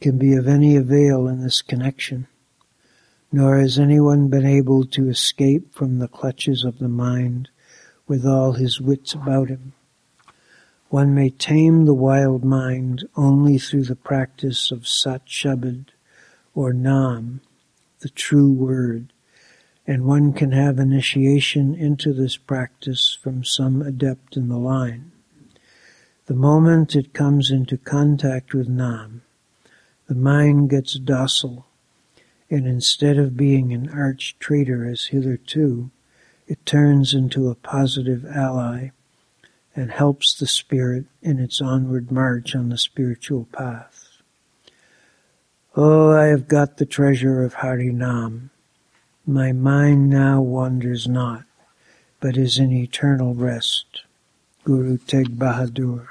[0.00, 2.26] can be of any avail in this connection.
[3.32, 7.48] nor has anyone been able to escape from the clutches of the mind
[8.06, 9.72] with all his wits about him.
[10.90, 15.86] One may tame the wild mind only through the practice of Sat Shabad
[16.54, 17.40] or Nam,
[18.00, 19.12] the true word,
[19.86, 25.10] and one can have initiation into this practice from some adept in the line.
[26.26, 29.22] The moment it comes into contact with Nam,
[30.06, 31.66] the mind gets docile,
[32.50, 35.90] and instead of being an arch traitor as hitherto,
[36.46, 38.90] it turns into a positive ally
[39.74, 44.18] and helps the spirit in its onward march on the spiritual path.
[45.76, 48.50] Oh, I have got the treasure of Harinam.
[49.26, 51.44] My mind now wanders not,
[52.20, 54.02] but is in eternal rest.
[54.64, 56.06] Guru Teg Bahadur.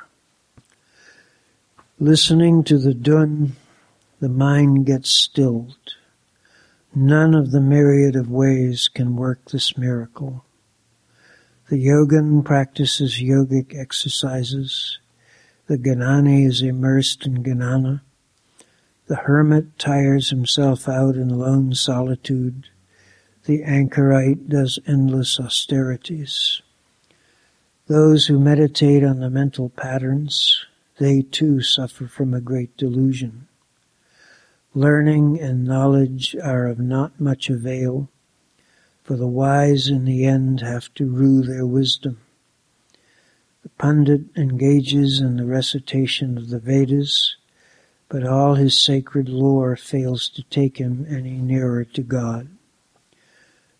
[2.00, 3.52] Listening to the Dhun,
[4.20, 5.96] the mind gets stilled.
[6.94, 10.44] None of the myriad of ways can work this miracle.
[11.70, 15.00] The yogin practices yogic exercises.
[15.68, 18.02] The ganani is immersed in ganana.
[19.08, 22.68] The hermit tires himself out in lone solitude.
[23.46, 26.62] The anchorite does endless austerities.
[27.88, 30.66] Those who meditate on the mental patterns,
[31.00, 33.48] they too suffer from a great delusion.
[34.74, 38.10] Learning and knowledge are of not much avail,
[39.04, 42.20] for the wise in the end have to rue their wisdom.
[43.62, 47.36] The pundit engages in the recitation of the Vedas,
[48.10, 52.48] but all his sacred lore fails to take him any nearer to God.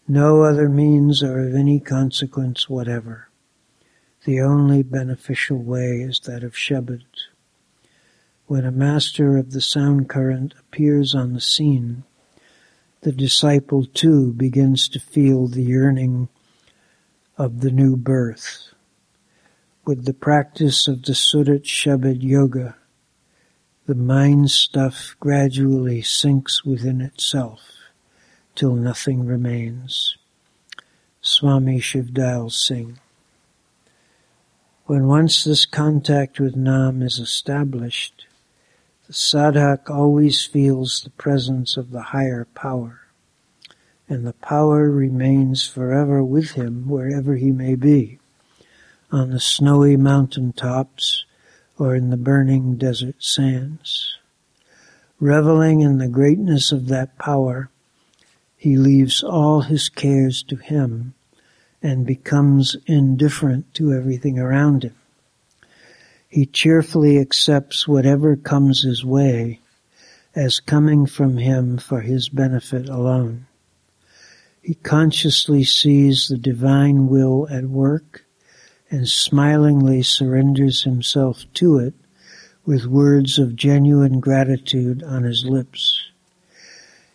[0.08, 3.30] No other means are of any consequence whatever.
[4.26, 7.04] The only beneficial way is that of Shabad.
[8.48, 12.04] When a master of the sound current appears on the scene,
[13.04, 16.30] the disciple too begins to feel the yearning
[17.38, 18.74] of the new birth.
[19.86, 22.78] With the practice of the Surat Shabad Yoga,
[23.86, 27.60] the mind stuff gradually sinks within itself
[28.56, 30.18] till nothing remains.
[31.20, 33.00] Swami Shivdayal Singh.
[34.86, 38.28] When once this contact with Nam is established,
[39.14, 43.02] sadhak always feels the presence of the higher power,
[44.10, 48.20] and the power remains forever with him wherever he may be,
[49.12, 51.26] on the snowy mountain tops
[51.78, 54.18] or in the burning desert sands.
[55.20, 57.70] Reveling in the greatness of that power,
[58.58, 61.14] he leaves all his cares to him
[61.82, 64.96] and becomes indifferent to everything around him.
[66.34, 69.60] He cheerfully accepts whatever comes his way
[70.34, 73.46] as coming from him for his benefit alone.
[74.60, 78.26] He consciously sees the divine will at work
[78.90, 81.94] and smilingly surrenders himself to it
[82.66, 86.02] with words of genuine gratitude on his lips.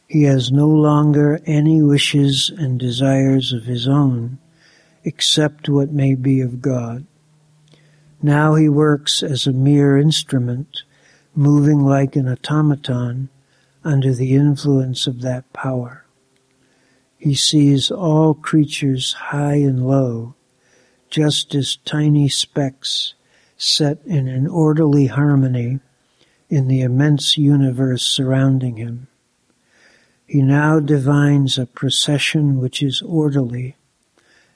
[0.06, 4.38] He has no longer any wishes and desires of his own
[5.02, 7.04] except what may be of God.
[8.22, 10.82] Now he works as a mere instrument,
[11.34, 13.28] moving like an automaton
[13.84, 16.04] under the influence of that power.
[17.16, 20.34] He sees all creatures high and low,
[21.10, 23.14] just as tiny specks
[23.56, 25.80] set in an orderly harmony
[26.48, 29.06] in the immense universe surrounding him.
[30.26, 33.76] He now divines a procession which is orderly,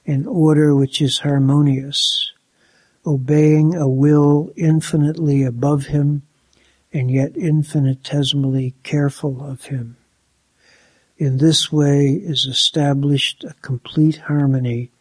[0.05, 2.32] an order which is harmonious,
[3.05, 6.21] obeying a will infinitely above him
[6.93, 9.97] and yet infinitesimally careful of him.
[11.17, 14.91] In this way is established a complete harmony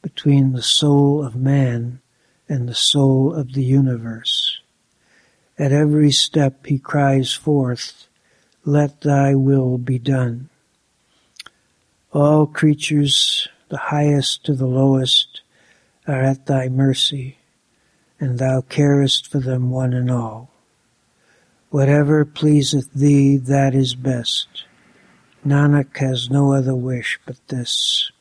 [0.00, 2.00] between the soul of man
[2.48, 4.58] and the soul of the universe.
[5.58, 8.06] At every step he cries forth,
[8.64, 10.48] let thy will be done.
[12.12, 15.42] All creatures, the highest to the lowest,
[16.06, 17.38] are at thy mercy
[18.22, 20.48] and thou carest for them one and all.
[21.70, 24.46] Whatever pleaseth thee, that is best.
[25.44, 28.12] Nanak has no other wish but this.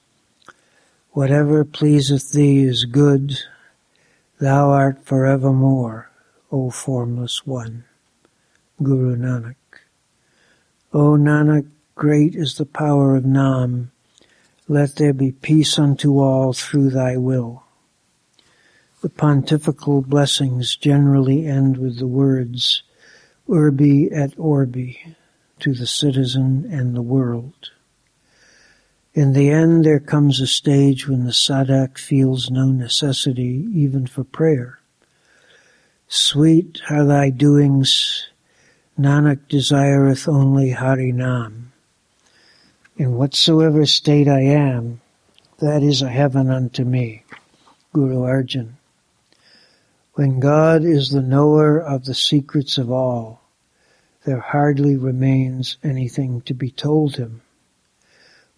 [1.11, 3.37] Whatever pleaseth thee is good.
[4.39, 6.09] Thou art forevermore,
[6.51, 7.83] O formless one.
[8.81, 9.55] Guru Nanak.
[10.91, 13.91] O Nanak, great is the power of Nam.
[14.67, 17.61] Let there be peace unto all through thy will.
[19.01, 22.83] The pontifical blessings generally end with the words,
[23.49, 25.15] Urbi et Orbi,
[25.59, 27.71] to the citizen and the world.
[29.15, 34.23] In the end, there comes a stage when the sadhak feels no necessity even for
[34.23, 34.77] prayer.
[36.07, 38.27] Sweet are thy doings,
[38.99, 41.71] Nanak desireth only Harinam.
[42.97, 45.01] In whatsoever state I am,
[45.57, 47.23] that is a heaven unto me.
[47.93, 48.73] Guru Arjan.
[50.13, 53.41] When God is the knower of the secrets of all,
[54.25, 57.41] there hardly remains anything to be told him.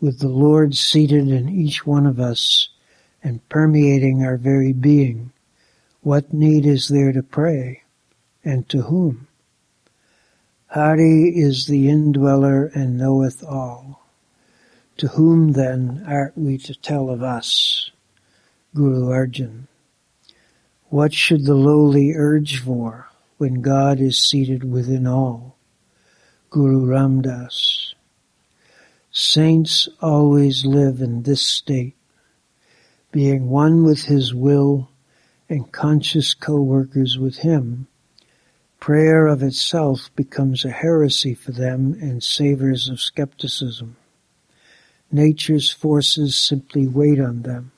[0.02, 2.70] With the Lord seated in each one of us
[3.24, 5.32] and permeating our very being,
[6.02, 7.84] what need is there to pray,
[8.44, 9.28] and to whom?
[10.68, 14.04] Hari is the indweller and knoweth all.
[14.98, 17.92] To whom then art we to tell of us?
[18.74, 19.68] Guru Arjan.
[20.94, 25.58] What should the lowly urge for when God is seated within all?
[26.52, 27.96] Guru Ram Dass.
[29.12, 31.96] Saints always live in this state,
[33.12, 34.92] being one with his will
[35.50, 37.88] and conscious co-workers with him.
[38.80, 43.96] Prayer of itself becomes a heresy for them and savors of skepticism.
[45.12, 47.72] Nature's forces simply wait on them.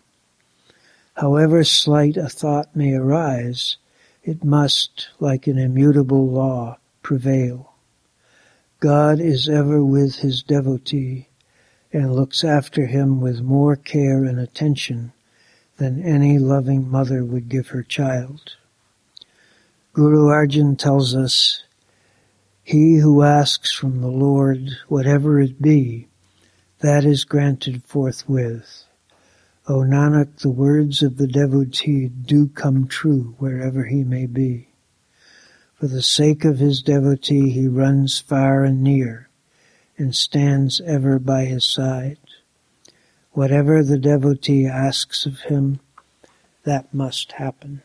[1.15, 3.77] However slight a thought may arise,
[4.23, 7.73] it must, like an immutable law, prevail.
[8.81, 11.29] God is ever with his devotee
[11.93, 15.13] and looks after him with more care and attention
[15.77, 18.55] than any loving mother would give her child.
[19.93, 21.63] Guru Arjan tells us,
[22.63, 26.07] He who asks from the Lord whatever it be,
[26.79, 28.84] that is granted forthwith.
[29.67, 34.67] O Nanak, the words of the devotee do come true wherever he may be.
[35.73, 39.27] For the sake of his devotee he runs far and near
[39.97, 42.19] and stands ever by his side.
[43.31, 45.79] Whatever the devotee asks of him,
[46.63, 47.81] that must happen.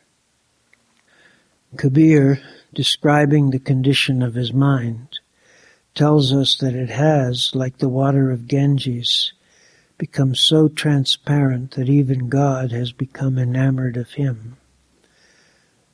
[1.76, 2.42] Kabir,
[2.74, 5.18] describing the condition of his mind,
[5.94, 9.32] tells us that it has, like the water of Ganges,
[10.00, 14.56] become so transparent that even God has become enamored of him.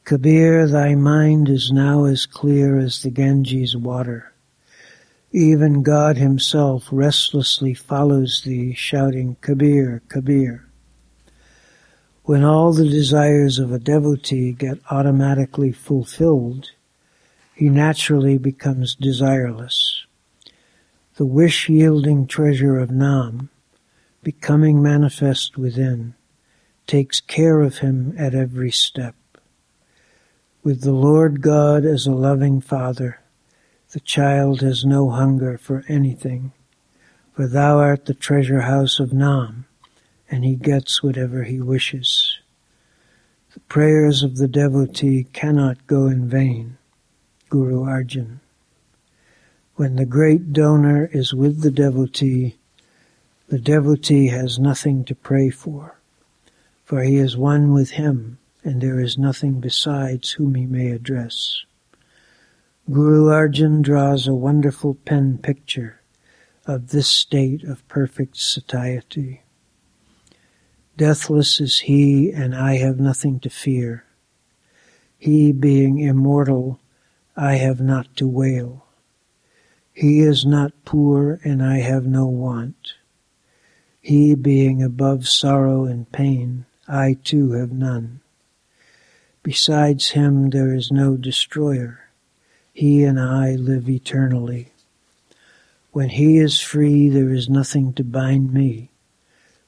[0.05, 4.33] Kabir, thy mind is now as clear as the Ganges water.
[5.33, 10.69] Even God himself restlessly follows thee, shouting, Kabir, Kabir.
[12.23, 16.71] When all the desires of a devotee get automatically fulfilled,
[17.57, 20.05] he naturally becomes desireless.
[21.17, 23.51] The wish-yielding treasure of Nam,
[24.27, 26.13] becoming manifest within,
[26.89, 29.15] takes care of him at every step.
[30.65, 33.21] With the Lord God as a loving Father,
[33.93, 36.51] the child has no hunger for anything,
[37.35, 39.67] for thou art the treasure house of Nam,
[40.29, 42.41] and he gets whatever he wishes.
[43.55, 46.79] The prayers of the devotee cannot go in vain.
[47.49, 48.41] Guru Arjan.
[49.77, 52.57] When the great donor is with the devotee,
[53.49, 56.01] the devotee has nothing to pray for,
[56.85, 61.65] for he is one with him, and there is nothing besides whom he may address.
[62.91, 66.01] Guru Arjan draws a wonderful pen picture
[66.67, 69.43] of this state of perfect satiety.
[70.97, 74.05] Deathless is he, and I have nothing to fear.
[75.19, 76.81] He, being immortal,
[77.37, 78.87] I have not to wail.
[79.93, 82.95] He is not poor, and I have no want.
[84.07, 88.21] He being above sorrow and pain, I too have none.
[89.43, 92.03] Besides him there is no destroyer.
[92.73, 94.69] He and I live eternally.
[95.91, 98.91] When he is free, there is nothing to bind me.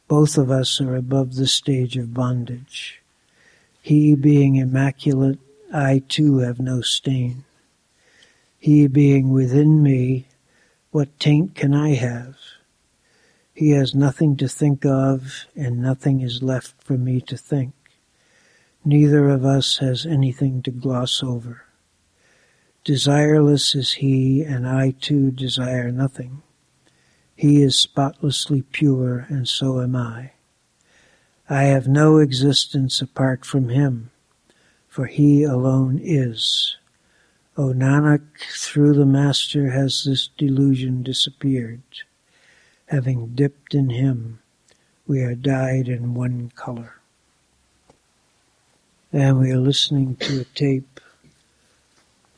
[0.06, 3.02] Both of us are above the stage of bondage.
[3.82, 5.40] He being immaculate,
[5.74, 7.42] I too have no stain.
[8.60, 10.28] He being within me,
[10.92, 12.36] what taint can I have?
[13.58, 17.74] He has nothing to think of, and nothing is left for me to think.
[18.84, 21.64] Neither of us has anything to gloss over.
[22.84, 26.42] Desireless is he, and I too desire nothing.
[27.34, 30.34] He is spotlessly pure, and so am I.
[31.50, 34.12] I have no existence apart from him,
[34.86, 36.76] for he alone is.
[37.56, 38.22] O Nanak,
[38.56, 41.82] through the Master has this delusion disappeared
[42.88, 44.40] having dipped in him,
[45.06, 46.94] we are dyed in one color.
[49.12, 51.00] And we are listening to a tape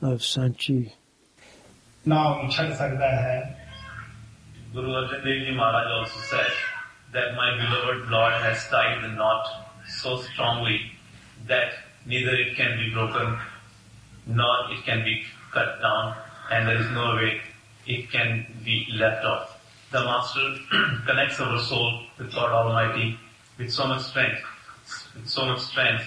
[0.02, 0.94] of Sant Ji.
[2.04, 2.48] Now we
[4.72, 6.52] Guru Arjan Dev Ji Maharaj also said
[7.12, 9.46] that my beloved Lord has tied the knot
[9.88, 10.80] so strongly
[11.48, 11.72] that
[12.06, 13.36] neither it can be broken
[14.26, 16.16] nor it can be cut down
[16.52, 17.40] and there is no way
[17.86, 19.59] it can be left off
[19.91, 20.47] The Master
[21.07, 23.17] connects our soul with God Almighty
[23.57, 24.41] with so much strength,
[25.15, 26.05] with so much strength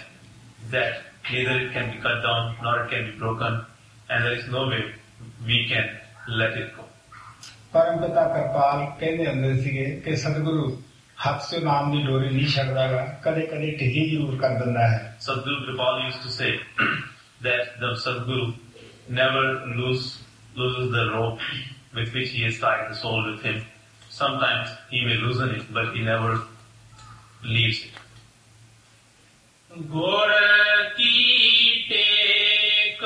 [0.71, 3.65] that neither it can be cut down nor it can be broken
[4.11, 4.83] and there is no way
[5.47, 5.89] we can
[6.29, 6.85] let it go.
[7.73, 10.67] ਪਰਮ ਪਿਤਾ ਕਿਰਪਾਲ ਕਹਿੰਦੇ ਹੁੰਦੇ ਸੀਗੇ ਕਿ ਸਤਿਗੁਰੂ
[11.27, 15.65] ਹੱਥ ਸੇ ਨਾਮ ਦੀ ਡੋਰੀ ਨਹੀਂ ਛੱਡਦਾਗਾ ਕਦੇ ਕਦੇ ਢਿੱਲੀ ਜ਼ਰੂਰ ਕਰ ਦਿੰਦਾ ਹੈ Sadhguru
[15.65, 16.51] Kripal used to say
[17.47, 18.55] that the Sadhguru
[19.09, 19.43] never
[19.81, 20.05] lose,
[20.61, 21.41] loses the rope
[21.99, 23.59] with which he has tied the soul with him.
[24.14, 26.44] Sometimes he may loosen it, but he never
[27.44, 27.92] leaves it.
[29.90, 33.02] Gora ki take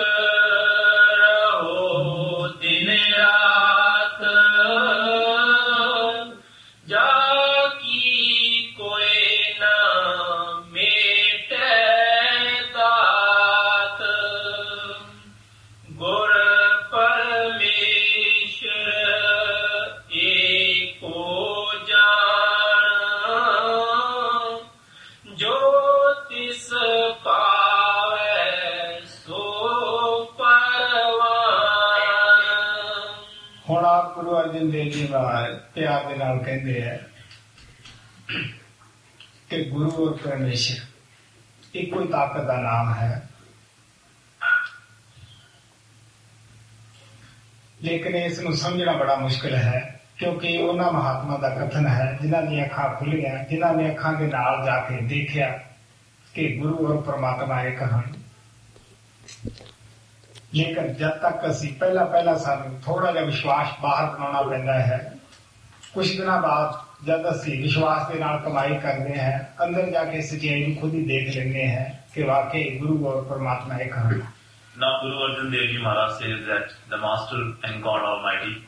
[48.37, 49.81] ਇਸ ਨੂੰ ਸਮਝਣਾ ਬੜਾ ਮੁਸ਼ਕਲ ਹੈ
[50.19, 54.65] ਕਿਉਂਕਿ ਉਹਨਾਂ ਮਹਾਤਮਾ ਦਾ ਕਥਨ ਹੈ ਜਿਨ੍ਹਾਂ ਦੀਆਂ ਅੱਖਾਂ ਖੁੱਲੀਆਂ ਜਿਨ੍ਹਾਂ ਨੇ ਅੱਖਾਂ ਦੇ ਨਾਲ
[54.65, 55.59] ਜਾ ਕੇ ਦੇਖਿਆ
[56.35, 58.13] ਕਿ ਗੁਰੂ ਔਰ ਪ੍ਰਮਾਤਮਾ ਇੱਕ ਹਨ
[60.55, 65.13] ਲੇਕਿਨ ਜਦ ਤੱਕ ਅਸੀਂ ਪਹਿਲਾ ਪਹਿਲਾ ਸਾਨੂੰ ਥੋੜਾ ਜਿਹਾ ਵਿਸ਼ਵਾਸ ਬਾਹਰ ਬਣਾਉਣਾ ਪੈਂਦਾ ਹੈ
[65.95, 70.67] ਕੁਝ ਦਿਨਾਂ ਬਾਅਦ ਜਦ ਅਸੀਂ ਵਿਸ਼ਵਾਸ ਦੇ ਨਾਲ ਕਮਾਈ ਕਰਦੇ ਹਾਂ ਅੰਦਰ ਜਾ ਕੇ ਸੱਚਾਈ
[70.67, 74.21] ਨੂੰ ਖੁਦ ਹੀ ਦੇਖ ਲੈਂਦੇ ਹਾਂ ਕਿ ਵਾਕਈ ਗੁਰੂ ਔਰ ਪਰਮਾਤਮਾ ਇੱਕ ਹਨ
[74.80, 78.64] Now Guru Arjan Dev Ji Maharaj says that the Master and God Almighty,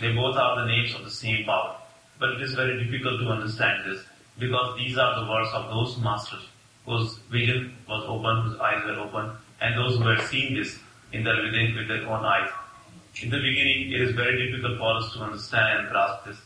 [0.00, 1.74] they both are the names of the same power.
[2.20, 4.04] But it is very difficult to understand this
[4.38, 6.44] because these are the words of those masters
[6.86, 10.78] whose vision was open, whose eyes were open, and those who had seen this
[11.12, 12.50] in their within with their own eyes.
[13.20, 16.38] In the beginning, it is very difficult for us to understand and grasp this.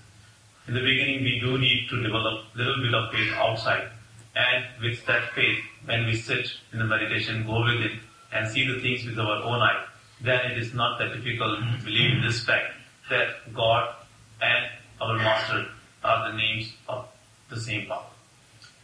[0.69, 3.91] In the beginning, we do need to develop little bit of faith outside.
[4.35, 8.01] And with that faith, when we sit in the meditation, go within
[8.32, 9.84] and see the things with our own eye,
[10.22, 12.74] then it is not that difficult to believe in this fact
[13.10, 13.96] that God
[14.42, 14.66] and
[15.02, 15.66] our Master
[16.04, 17.08] are the names of
[17.50, 18.12] the same power.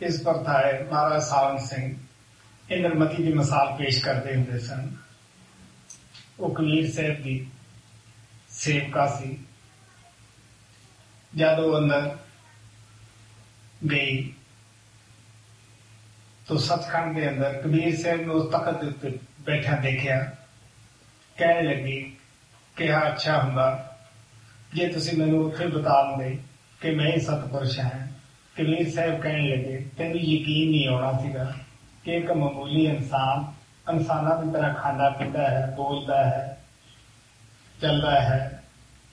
[0.02, 1.94] ਇਸ ਪ੍ਰਥਾ ਹੈ ਮਹਾਰਾਜ ਸਾਵਨ ਸਿੰਘ
[2.70, 4.90] ਇੰਦਰਮਤੀ ਦੀ ਮਿਸਾਲ ਪੇਸ਼ ਕਰਦੇ ਹੁੰਦੇ ਸਨ
[6.40, 7.36] ਉਹ ਕਬੀਰ ਸਾਹਿਬ ਦੀ
[8.52, 9.38] ਸੇਵਕਾ ਸੀ
[11.34, 12.10] ਜਦ ਉਹ ਅੰਦਰ
[13.92, 14.34] ਗਈ
[16.48, 18.84] ਤੋ ਸਤਖੰਡ ਦੇ ਅੰਦਰ ਕਬੀਰ ਸਾਹਿਬ ਨੂੰ ਉਸ ਤਖਤ
[19.48, 20.36] ਦੇ ਉੱਤੇ ਬੈਠਾ ਦੇਖਿਆ
[21.38, 22.16] ਕਹਿਣ ਲੱਗੀ
[22.78, 23.96] ਕਿ ਹਾਂ ਅੱਛਾ ਹੁੰਦਾ
[24.74, 26.38] ਜੇ ਤੁਸੀਂ ਮੈਨੂੰ ਉੱਥੇ ਬਤਾ ਦਿੰਦੇ
[26.82, 28.08] ਕਿ ਮੈਂ ਹੀ ਸਤਪੁਰਸ਼ ਹਾਂ
[28.58, 31.54] ਕਬੀਰ ਸਾਹਿਬ ਕਹਿਣ ਲੱਗੇ ਤੈਨੂੰ ਯਕੀਨ ਨਹੀਂ ਆਉਣਾ ਸੀਗਾ
[32.06, 33.46] ਕਿ ਇੱਕ ਮਾਮੂਲੀ ਇਨਸਾਨ
[33.94, 36.64] ਇਨਸਾਨਾਂ ਦੀ ਤਰ੍ਹਾਂ ਖਾਂਦਾ ਪੀਂਦਾ ਹੈ ਬੋਲਦਾ ਹੈ
[37.82, 38.64] ਚੱਲਦਾ ਹੈ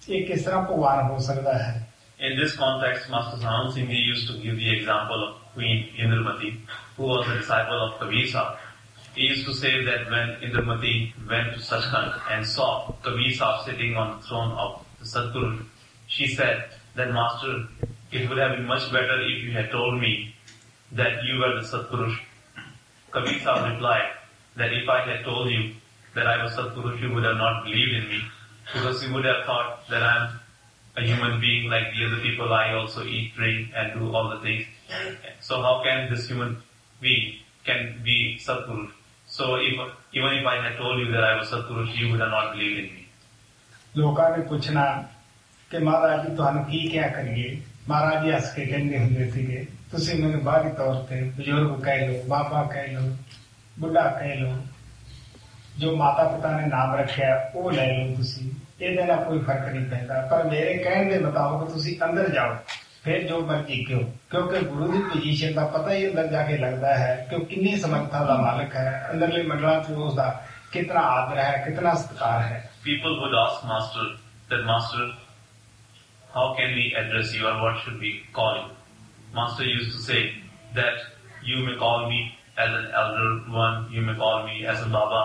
[0.08, 1.86] ਇਹ ਕਿਸ ਤਰ੍ਹਾਂ ਭਗਵਾਨ ਹੋ ਸਕਦਾ ਹੈ
[2.28, 6.60] In this context, Master Sahan Singh Ji used to give the example of Queen Indramati,
[6.96, 8.63] who was a disciple of Kabir Sahib.
[9.15, 13.31] He used to say that when Indramati went to Sachkhand and saw Kabir
[13.63, 15.63] sitting on the throne of the Sadguru,
[16.07, 17.65] she said that Master,
[18.11, 20.35] it would have been much better if you had told me
[20.91, 22.13] that you were the Sadguru.
[23.11, 24.11] Kabir Sahib replied
[24.57, 25.75] that if I had told you
[26.13, 28.21] that I was Sadguru, you would have not believed in me
[28.73, 30.39] because you would have thought that I am
[30.97, 32.51] a human being like the other people.
[32.51, 34.65] I also eat, drink, and do all the things.
[35.39, 36.61] So how can this human
[36.99, 38.91] being can be Sadguru?
[39.34, 39.74] So if,
[40.12, 42.78] even if I had told you that I was Sadguru, you would have not believed
[42.78, 43.06] in me.
[43.94, 44.82] ਲੋਕਾਂ ਨੇ ਪੁੱਛਣਾ
[45.70, 47.56] ਕਿ ਮਹਾਰਾਜ ਜੀ ਤੁਹਾਨੂੰ ਕੀ ਕਿਹਾ ਕਰੀਏ
[47.88, 52.22] ਮਹਾਰਾਜ ਜੀ ਹੱਸ ਕੇ ਕਹਿੰਦੇ ਹੁੰਦੇ ਸੀਗੇ ਤੁਸੀਂ ਮੈਨੂੰ ਬਾਹਰੀ ਤੌਰ ਤੇ ਬਜ਼ੁਰਗ ਕਹਿ ਲਓ
[52.28, 53.16] ਬਾਬਾ ਕਹਿ ਲਓ
[53.76, 54.56] ਬੁੱਢਾ ਕਹਿ ਲਓ
[55.78, 58.50] ਜੋ ਮਾਤਾ ਪਿਤਾ ਨੇ ਨਾਮ ਰੱਖਿਆ ਉਹ ਲੈ ਲਓ ਤੁਸੀਂ
[58.80, 62.56] ਇਹਦੇ ਨਾਲ ਕੋਈ ਫਰਕ ਨਹੀਂ ਪੈਂਦਾ ਪਰ ਮੇਰੇ ਕਹਿਣ ਦੇ ਮੁਤਾਬਕ ਤੁਸੀਂ ਅੰਦਰ ਜਾਓ
[63.04, 64.00] ਫਿਰ ਜੋ ਮਰਜ਼ੀ ਕਿਉਂ
[64.30, 67.76] ਕਿਉਂਕਿ ਗੁਰੂ ਦੀ ਪੋਜੀਸ਼ਨ ਦਾ ਪਤਾ ਹੀ ਅੰਦਰ ਜਾ ਕੇ ਲੱਗਦਾ ਹੈ ਕਿ ਉਹ ਕਿੰਨੀ
[67.76, 70.28] ਸਮਰੱਥਾ ਦਾ ਮਾਲਕ ਹੈ ਅੰਦਰਲੇ ਮੰਡਲਾਂ 'ਚ ਉਸ ਦਾ
[70.72, 74.04] ਕਿਤਨਾ ਆਦਰ ਹੈ ਕਿਤਨਾ ਸਤਿਕਾਰ ਹੈ People would ask Master
[74.50, 75.06] that Master,
[76.34, 78.68] how can we address you or what should we call you?
[79.34, 80.20] Master used to say
[80.74, 81.02] that
[81.42, 82.20] you may call me
[82.58, 85.22] as an elder one, you may call me as a Baba,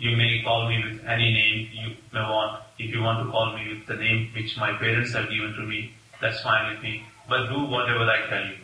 [0.00, 2.60] you may call me with any name you may want.
[2.78, 5.62] If you want to call me with the name which my parents have given to
[5.62, 5.80] me,
[6.25, 7.03] that's fine with me.
[7.29, 8.57] But do whatever I tell you.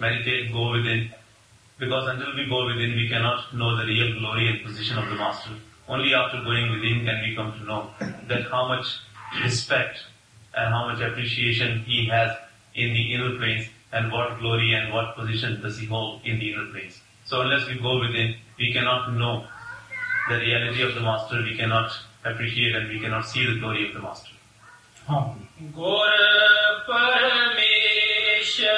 [0.00, 1.10] Meditate, go within.
[1.78, 5.14] Because until we go within, we cannot know the real glory and position of the
[5.14, 5.50] Master.
[5.88, 7.90] Only after going within can we come to know
[8.28, 8.86] that how much
[9.44, 9.98] respect
[10.54, 12.36] and how much appreciation he has
[12.74, 16.52] in the inner planes and what glory and what position does he hold in the
[16.52, 17.00] inner planes.
[17.24, 19.46] So unless we go within, we cannot know
[20.28, 21.92] the reality of the Master, we cannot
[22.24, 24.32] appreciate and we cannot see the glory of the Master.
[25.08, 25.45] हाँ
[25.77, 26.17] गुर
[26.89, 28.71] परमेश्वर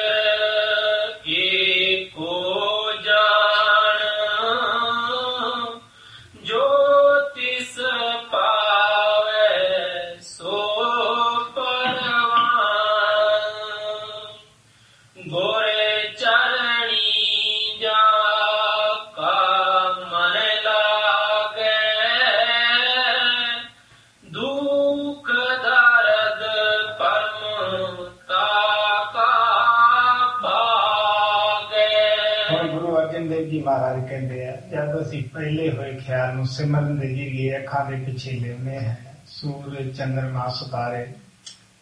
[37.79, 38.95] ਅੱਖਾਂ ਦੇ ਪਿੱਛੇ ਲਿਆਉਂਦੇ ਹਾਂ।
[39.27, 41.13] ਸੂਰਜ ਚੰਦਰਮਾ ਸਿਤਾਰੇ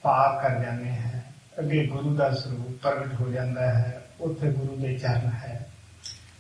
[0.03, 1.25] ਪਾਰ ਕਰ ਜਾਂਦੇ ਹੈ।
[1.59, 5.69] ਅੱਗੇ ਗੁਰੂ ਦਾ ਸਰੂਪ ਪ੍ਰਗਟ ਹੋ ਜਾਂਦਾ ਹੈ। ਉੱਥੇ ਗੁਰੂ ਦੇ ਚਰਨ ਹੈ।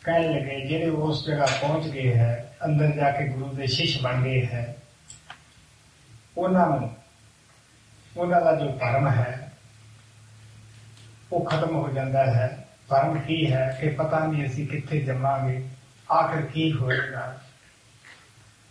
[0.04, 4.22] ਕਹਿਣ ਲੱਗੇ, ਜਿਹੜੇ ਉਸ ਜਗ੍ਹਾ ਪਹੁੰਚ ਗਏ ਹੈ, ਅੰਦਰ ਜਾ ਕੇ ਗੁਰੂ ਦੇ ਸ਼ਿਸ਼ ਬਣ
[4.22, 4.76] ਗਏ ਹੈ,
[6.38, 6.96] ਉਹਨਾਂ ਨੂੰ,
[8.16, 9.52] ਉਹਨਾਂ ਦਾ ਜੋ ਧਰਮ ਹੈ,
[11.32, 15.68] ਉਹ ਖਤਮ ਹੋ ਜਾਂਦਾ ਹੈ। ਧਰਮ ਕੀ ਹੈ ਕਿ ਪਤਾ ਨਹੀਂ ਅਸੀਂ ਕਿੱਥੇ ਜੰਮਾਂਗੇ,
[16.12, 17.40] ਆਖਰ ਕੀ ਹੋਏਗਾ।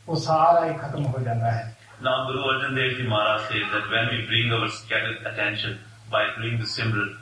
[0.07, 1.73] वो सारा ही खत्म हो जाता है
[2.05, 5.77] Now Guru Arjan Dev Ji Maharaj says that when we bring our scattered attention
[6.11, 7.15] by doing the Simran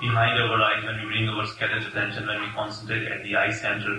[0.00, 3.52] behind our eyes, when we bring our scattered attention, when we concentrate at the eye
[3.52, 3.98] center,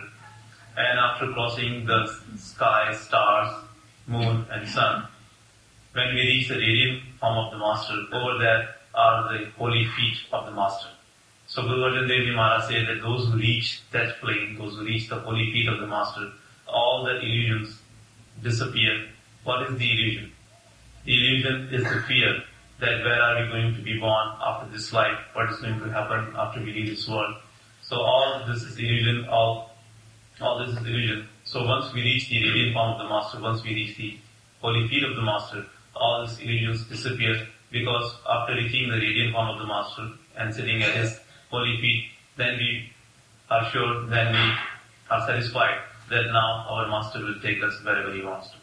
[0.86, 2.00] and after crossing the
[2.38, 3.54] sky, stars,
[4.08, 5.08] moon and sun,
[5.94, 10.18] when we reach the radiant form of the Master, over there are the holy feet
[10.32, 10.90] of the Master.
[11.46, 14.86] So Guru Arjan Dev Ji Maharaj says that those who reach that plane, those who
[14.86, 16.32] reach the holy feet of the Master,
[16.68, 17.83] all the illusions
[18.44, 19.08] disappear.
[19.44, 20.32] What is the illusion?
[21.06, 22.44] The illusion is the fear
[22.80, 25.18] that where are we going to be born after this life?
[25.34, 27.36] What is going to happen after we leave this world?
[27.82, 29.72] So all this is illusion, all,
[30.42, 31.28] all this is illusion.
[31.44, 34.18] So once we reach the radiant form of the Master, once we reach the
[34.62, 35.66] holy feet of the Master,
[35.96, 40.82] all these illusions disappear because after reaching the radiant form of the Master and sitting
[40.82, 41.20] at his
[41.50, 42.06] holy feet,
[42.38, 42.90] then we
[43.50, 44.54] are sure, then we
[45.12, 45.80] are satisfied
[46.10, 48.56] that now our Master will take us wherever he wants to.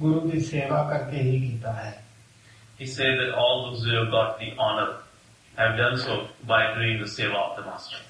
[0.00, 1.94] गुरु की सेवा करके ही गीता है
[2.78, 4.88] He said that all those who have got the honor
[5.54, 6.16] have done so
[6.46, 8.00] by doing the seva of the master.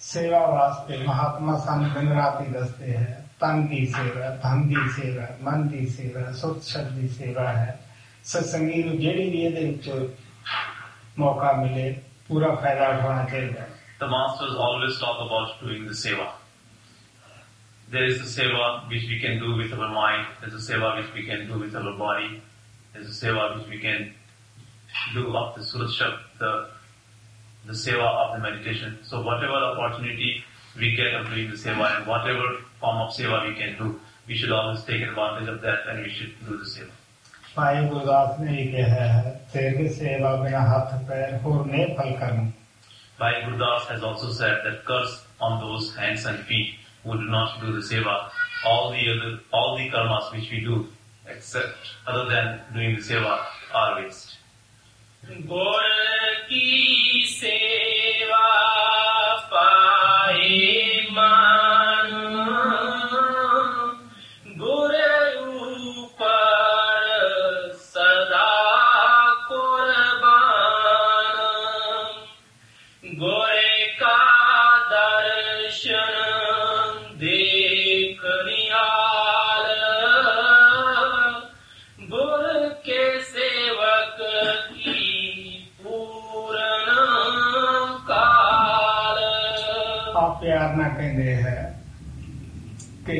[0.00, 5.26] सेवा वास्ते महात्मा संत दिन रात ही दसते हैं तन की सेवा धन की सेवा
[5.44, 7.78] मन की सेवा सुख शब्द की सेवा है
[8.24, 10.00] सत्संगी जेडी भी ये
[11.18, 11.90] मौका मिले
[12.28, 13.66] पूरा फ़ायदा उठाना चाहिए
[14.00, 16.26] The masters always talk about doing the seva.
[17.89, 20.27] There is the seva which we can do with our mind.
[20.41, 22.41] There's a seva which we can do with our body.
[22.93, 24.13] There's a seva which we can
[25.13, 26.69] do of the surashab, the
[27.65, 28.97] the seva of the meditation.
[29.03, 30.43] So whatever opportunity
[30.77, 34.35] we get of doing the seva and whatever form of seva we can do, we
[34.35, 36.91] should always take advantage of that and we should do the seva.
[37.55, 42.51] Bhai Gurdas ਨੇ ਇਹ ਕਿਹਾ ਹੈ ਤੇਰੀ ਸੇਵਾ ਬਿਨਾ ਹੱਥ ਪੈਰ ਹੋਰ ਨੇ ਫਲ ਕਰਨ
[43.19, 46.71] Bhai Gurdas has also said that curse on those hands and feet
[47.04, 48.30] who do not do the seva,
[48.64, 50.86] all the other, all the karmas which we do,
[51.26, 51.76] except
[52.06, 53.44] other than doing the seva,
[53.74, 54.36] are waste.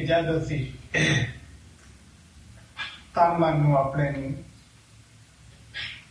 [0.08, 0.72] ਜਦ ਅਸੀਂ
[3.14, 4.44] ਤਨ ਮਨ ਨੂੰ ਆਪਣੇ ਨੂੰ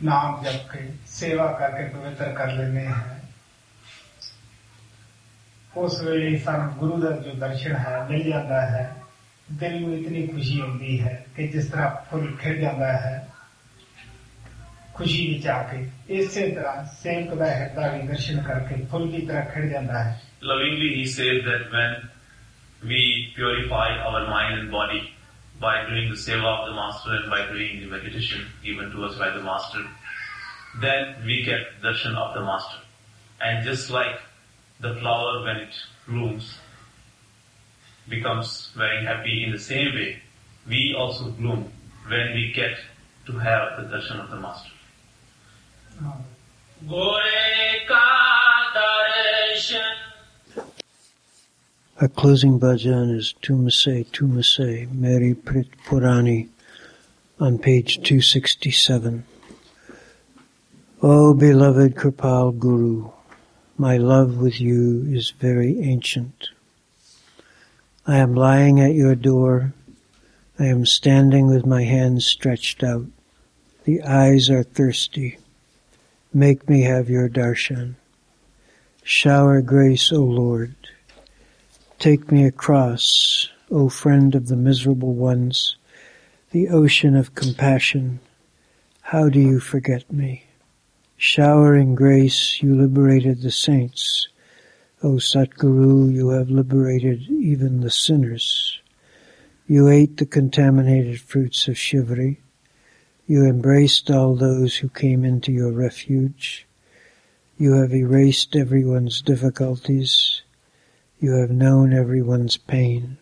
[0.04, 3.04] ਨਾਮ ਜਪ ਕੇ ਸੇਵਾ ਕਰਕੇ ਪਵਿੱਤਰ ਕਰ ਲੈਂਦੇ ਹਾਂ।
[5.78, 8.96] ਉਸ ਵੇਲੇ ਸਾਨੂੰ ਗੁਰੂ ਦਾ ਜੋ ਦਰਸ਼ਨ ਹੈ ਮਿਲ ਜਾਂਦਾ ਹੈ।
[9.52, 13.30] ਦਿਲ ਨੂੰ ਇਤਨੀ ਖੁਸ਼ੀ ਹੁੰਦੀ ਹੈ ਕਿ ਜਿਸ ਤਰ੍ਹਾਂ ਫੁੱਲ ਖਿੜ ਜਾਂਦਾ ਹੈ।
[14.94, 19.46] ਖੁਸ਼ੀ ਵਿੱਚ ਆ ਕੇ ਇਸੇ ਤਰ੍ਹਾਂ ਸੇਵਕ ਦਾ ਹਿਰਦਾ ਵੀ ਦਰਸ਼ਨ ਕਰਕੇ ਫੁੱਲ ਦੀ ਤਰ੍ਹਾਂ
[19.46, 22.08] ਖਿੜ ਜਾਂਦਾ ਹੈ। Lovingly, he says that when
[22.92, 25.14] we purify our mind and body
[25.62, 29.16] by doing the seva of the master and by doing the meditation given to us
[29.18, 29.84] by the master,
[30.82, 32.80] then we get darshan of the master.
[33.40, 34.20] And just like
[34.80, 35.74] the flower when it
[36.08, 36.58] blooms
[38.10, 40.18] becomes very happy in the same way,
[40.68, 41.72] we also bloom
[42.08, 42.76] when we get
[43.28, 44.72] to have the darshan of the master.
[46.90, 47.22] Gore
[47.88, 48.04] ka
[48.74, 50.07] darshan
[52.00, 56.48] our closing bhajan is Tumase Tumase Mary Prit Purani
[57.40, 59.24] on page 267.
[61.02, 63.10] O beloved Kripal Guru,
[63.80, 66.50] my love with you is very ancient.
[68.06, 69.74] I am lying at your door.
[70.60, 73.08] I am standing with my hands stretched out.
[73.86, 75.40] The eyes are thirsty.
[76.32, 77.96] Make me have your darshan.
[79.02, 80.76] Shower grace, O Lord.
[82.00, 85.78] Take me across, O friend of the miserable ones,
[86.52, 88.20] the ocean of compassion.
[89.02, 90.44] How do you forget me?
[91.18, 94.28] Showering grace, you liberated the saints.
[95.02, 98.80] O Satguru, you have liberated even the sinners.
[99.66, 102.38] You ate the contaminated fruits of Shivri.
[103.26, 106.68] You embraced all those who came into your refuge.
[107.58, 110.44] You have erased everyone's difficulties.
[111.20, 113.18] You have known everyone's pain.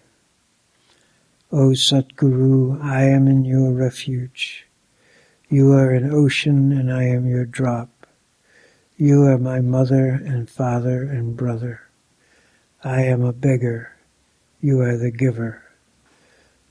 [1.49, 4.67] O Satguru, I am in your refuge.
[5.47, 8.05] You are an ocean and I am your drop.
[8.97, 11.83] You are my mother and father and brother.
[12.83, 13.95] I am a beggar.
[14.59, 15.63] You are the giver.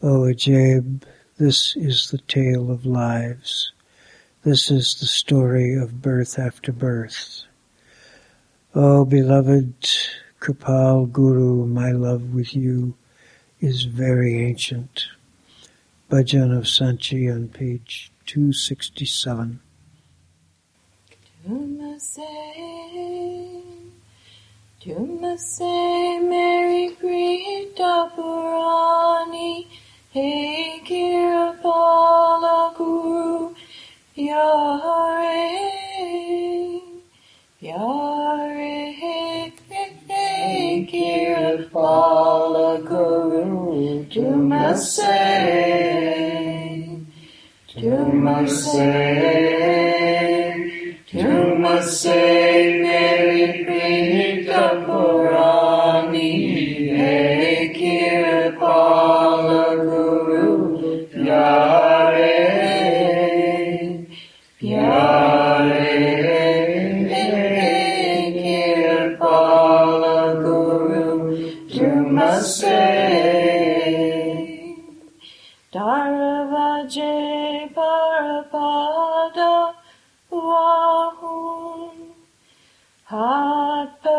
[0.03, 1.05] O Ajaib,
[1.39, 3.73] this is the tale of lives.
[4.43, 7.45] This is the story of birth after birth.
[8.75, 9.75] O beloved
[10.45, 12.95] Kripal Guru, my love with you
[13.61, 15.07] is very ancient.
[16.11, 19.59] Bhajan of Sant Ji on page 267.
[21.49, 22.19] Tumase,
[24.83, 29.67] Tumase, Mary Grita Purani,
[30.11, 33.55] Hey Kirapala Guru,
[34.15, 35.41] Yare,
[37.61, 38.14] Yare,
[41.55, 45.07] Kirapala Guru, Tumase,
[47.69, 48.91] Tumase.
[51.09, 52.23] Tumase
[52.83, 55.64] Mary Pita Purani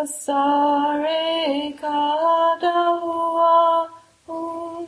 [0.05, 4.85] Pasare Kada Wahun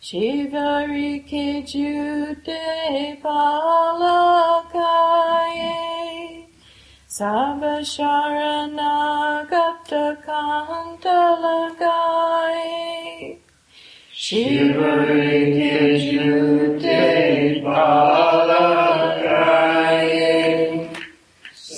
[0.00, 1.46] Shivari ke
[7.16, 8.92] Sabasharana
[9.48, 13.40] gata kanta lagaye
[14.12, 17.04] Shivari ke jute
[17.64, 18.84] palakaye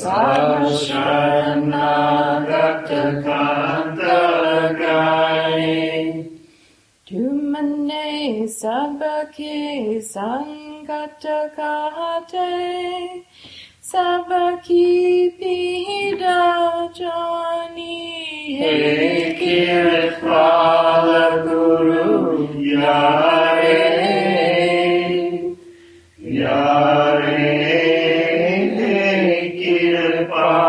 [0.00, 1.86] Sabasharana
[2.50, 5.86] gata kanta lagaye
[7.06, 8.08] Tumane
[8.58, 9.56] sabaki
[10.02, 11.38] sangata
[13.88, 23.80] kahate sabaki pida jani Hey, Kirit Pala Guru Yare
[26.18, 27.38] Yare
[28.76, 30.68] Hey, Kirit Pala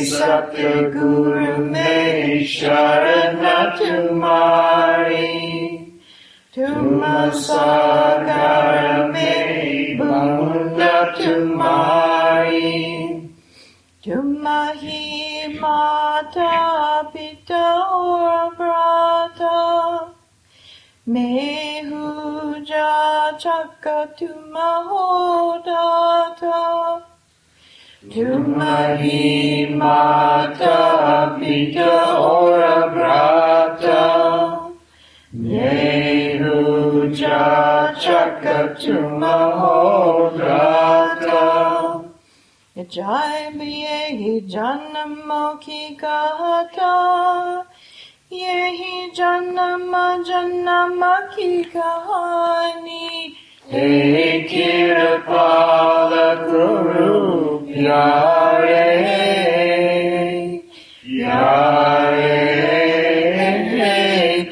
[0.00, 5.30] Satguru me Sharana Tumari
[6.54, 7.68] Tumasagara
[9.12, 12.70] me Bunda Tumari
[14.02, 15.04] Tumahi
[15.60, 19.58] mata pita ora brata
[21.06, 22.88] Mehuja
[23.38, 25.10] chaka tumahodata
[28.08, 34.72] Tumahi Mata Pita Ora Brata
[35.36, 37.04] Nehuja
[38.00, 39.36] Chakatuma
[40.34, 41.44] Brata
[42.88, 47.66] Jai yehi janamo ki gata
[48.32, 53.36] Yehi janama janama ki kahani.
[53.68, 57.49] Hey Kirpala Guru
[57.80, 58.88] Yare
[61.02, 62.36] Yare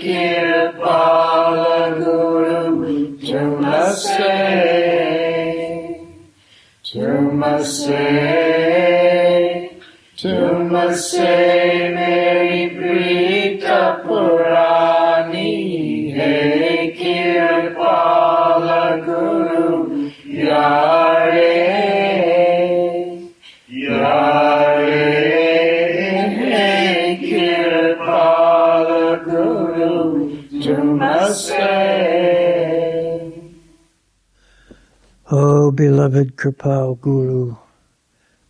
[0.01, 4.35] Kirpala Guru Tumase
[6.87, 8.07] Tumase
[10.17, 11.35] Tumase
[11.95, 12.28] Mary
[35.69, 37.57] Oh, beloved Kripal Guru,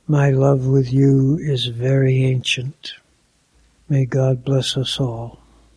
[0.06, 2.92] my love with you is very ancient.
[3.88, 5.40] May God bless us all.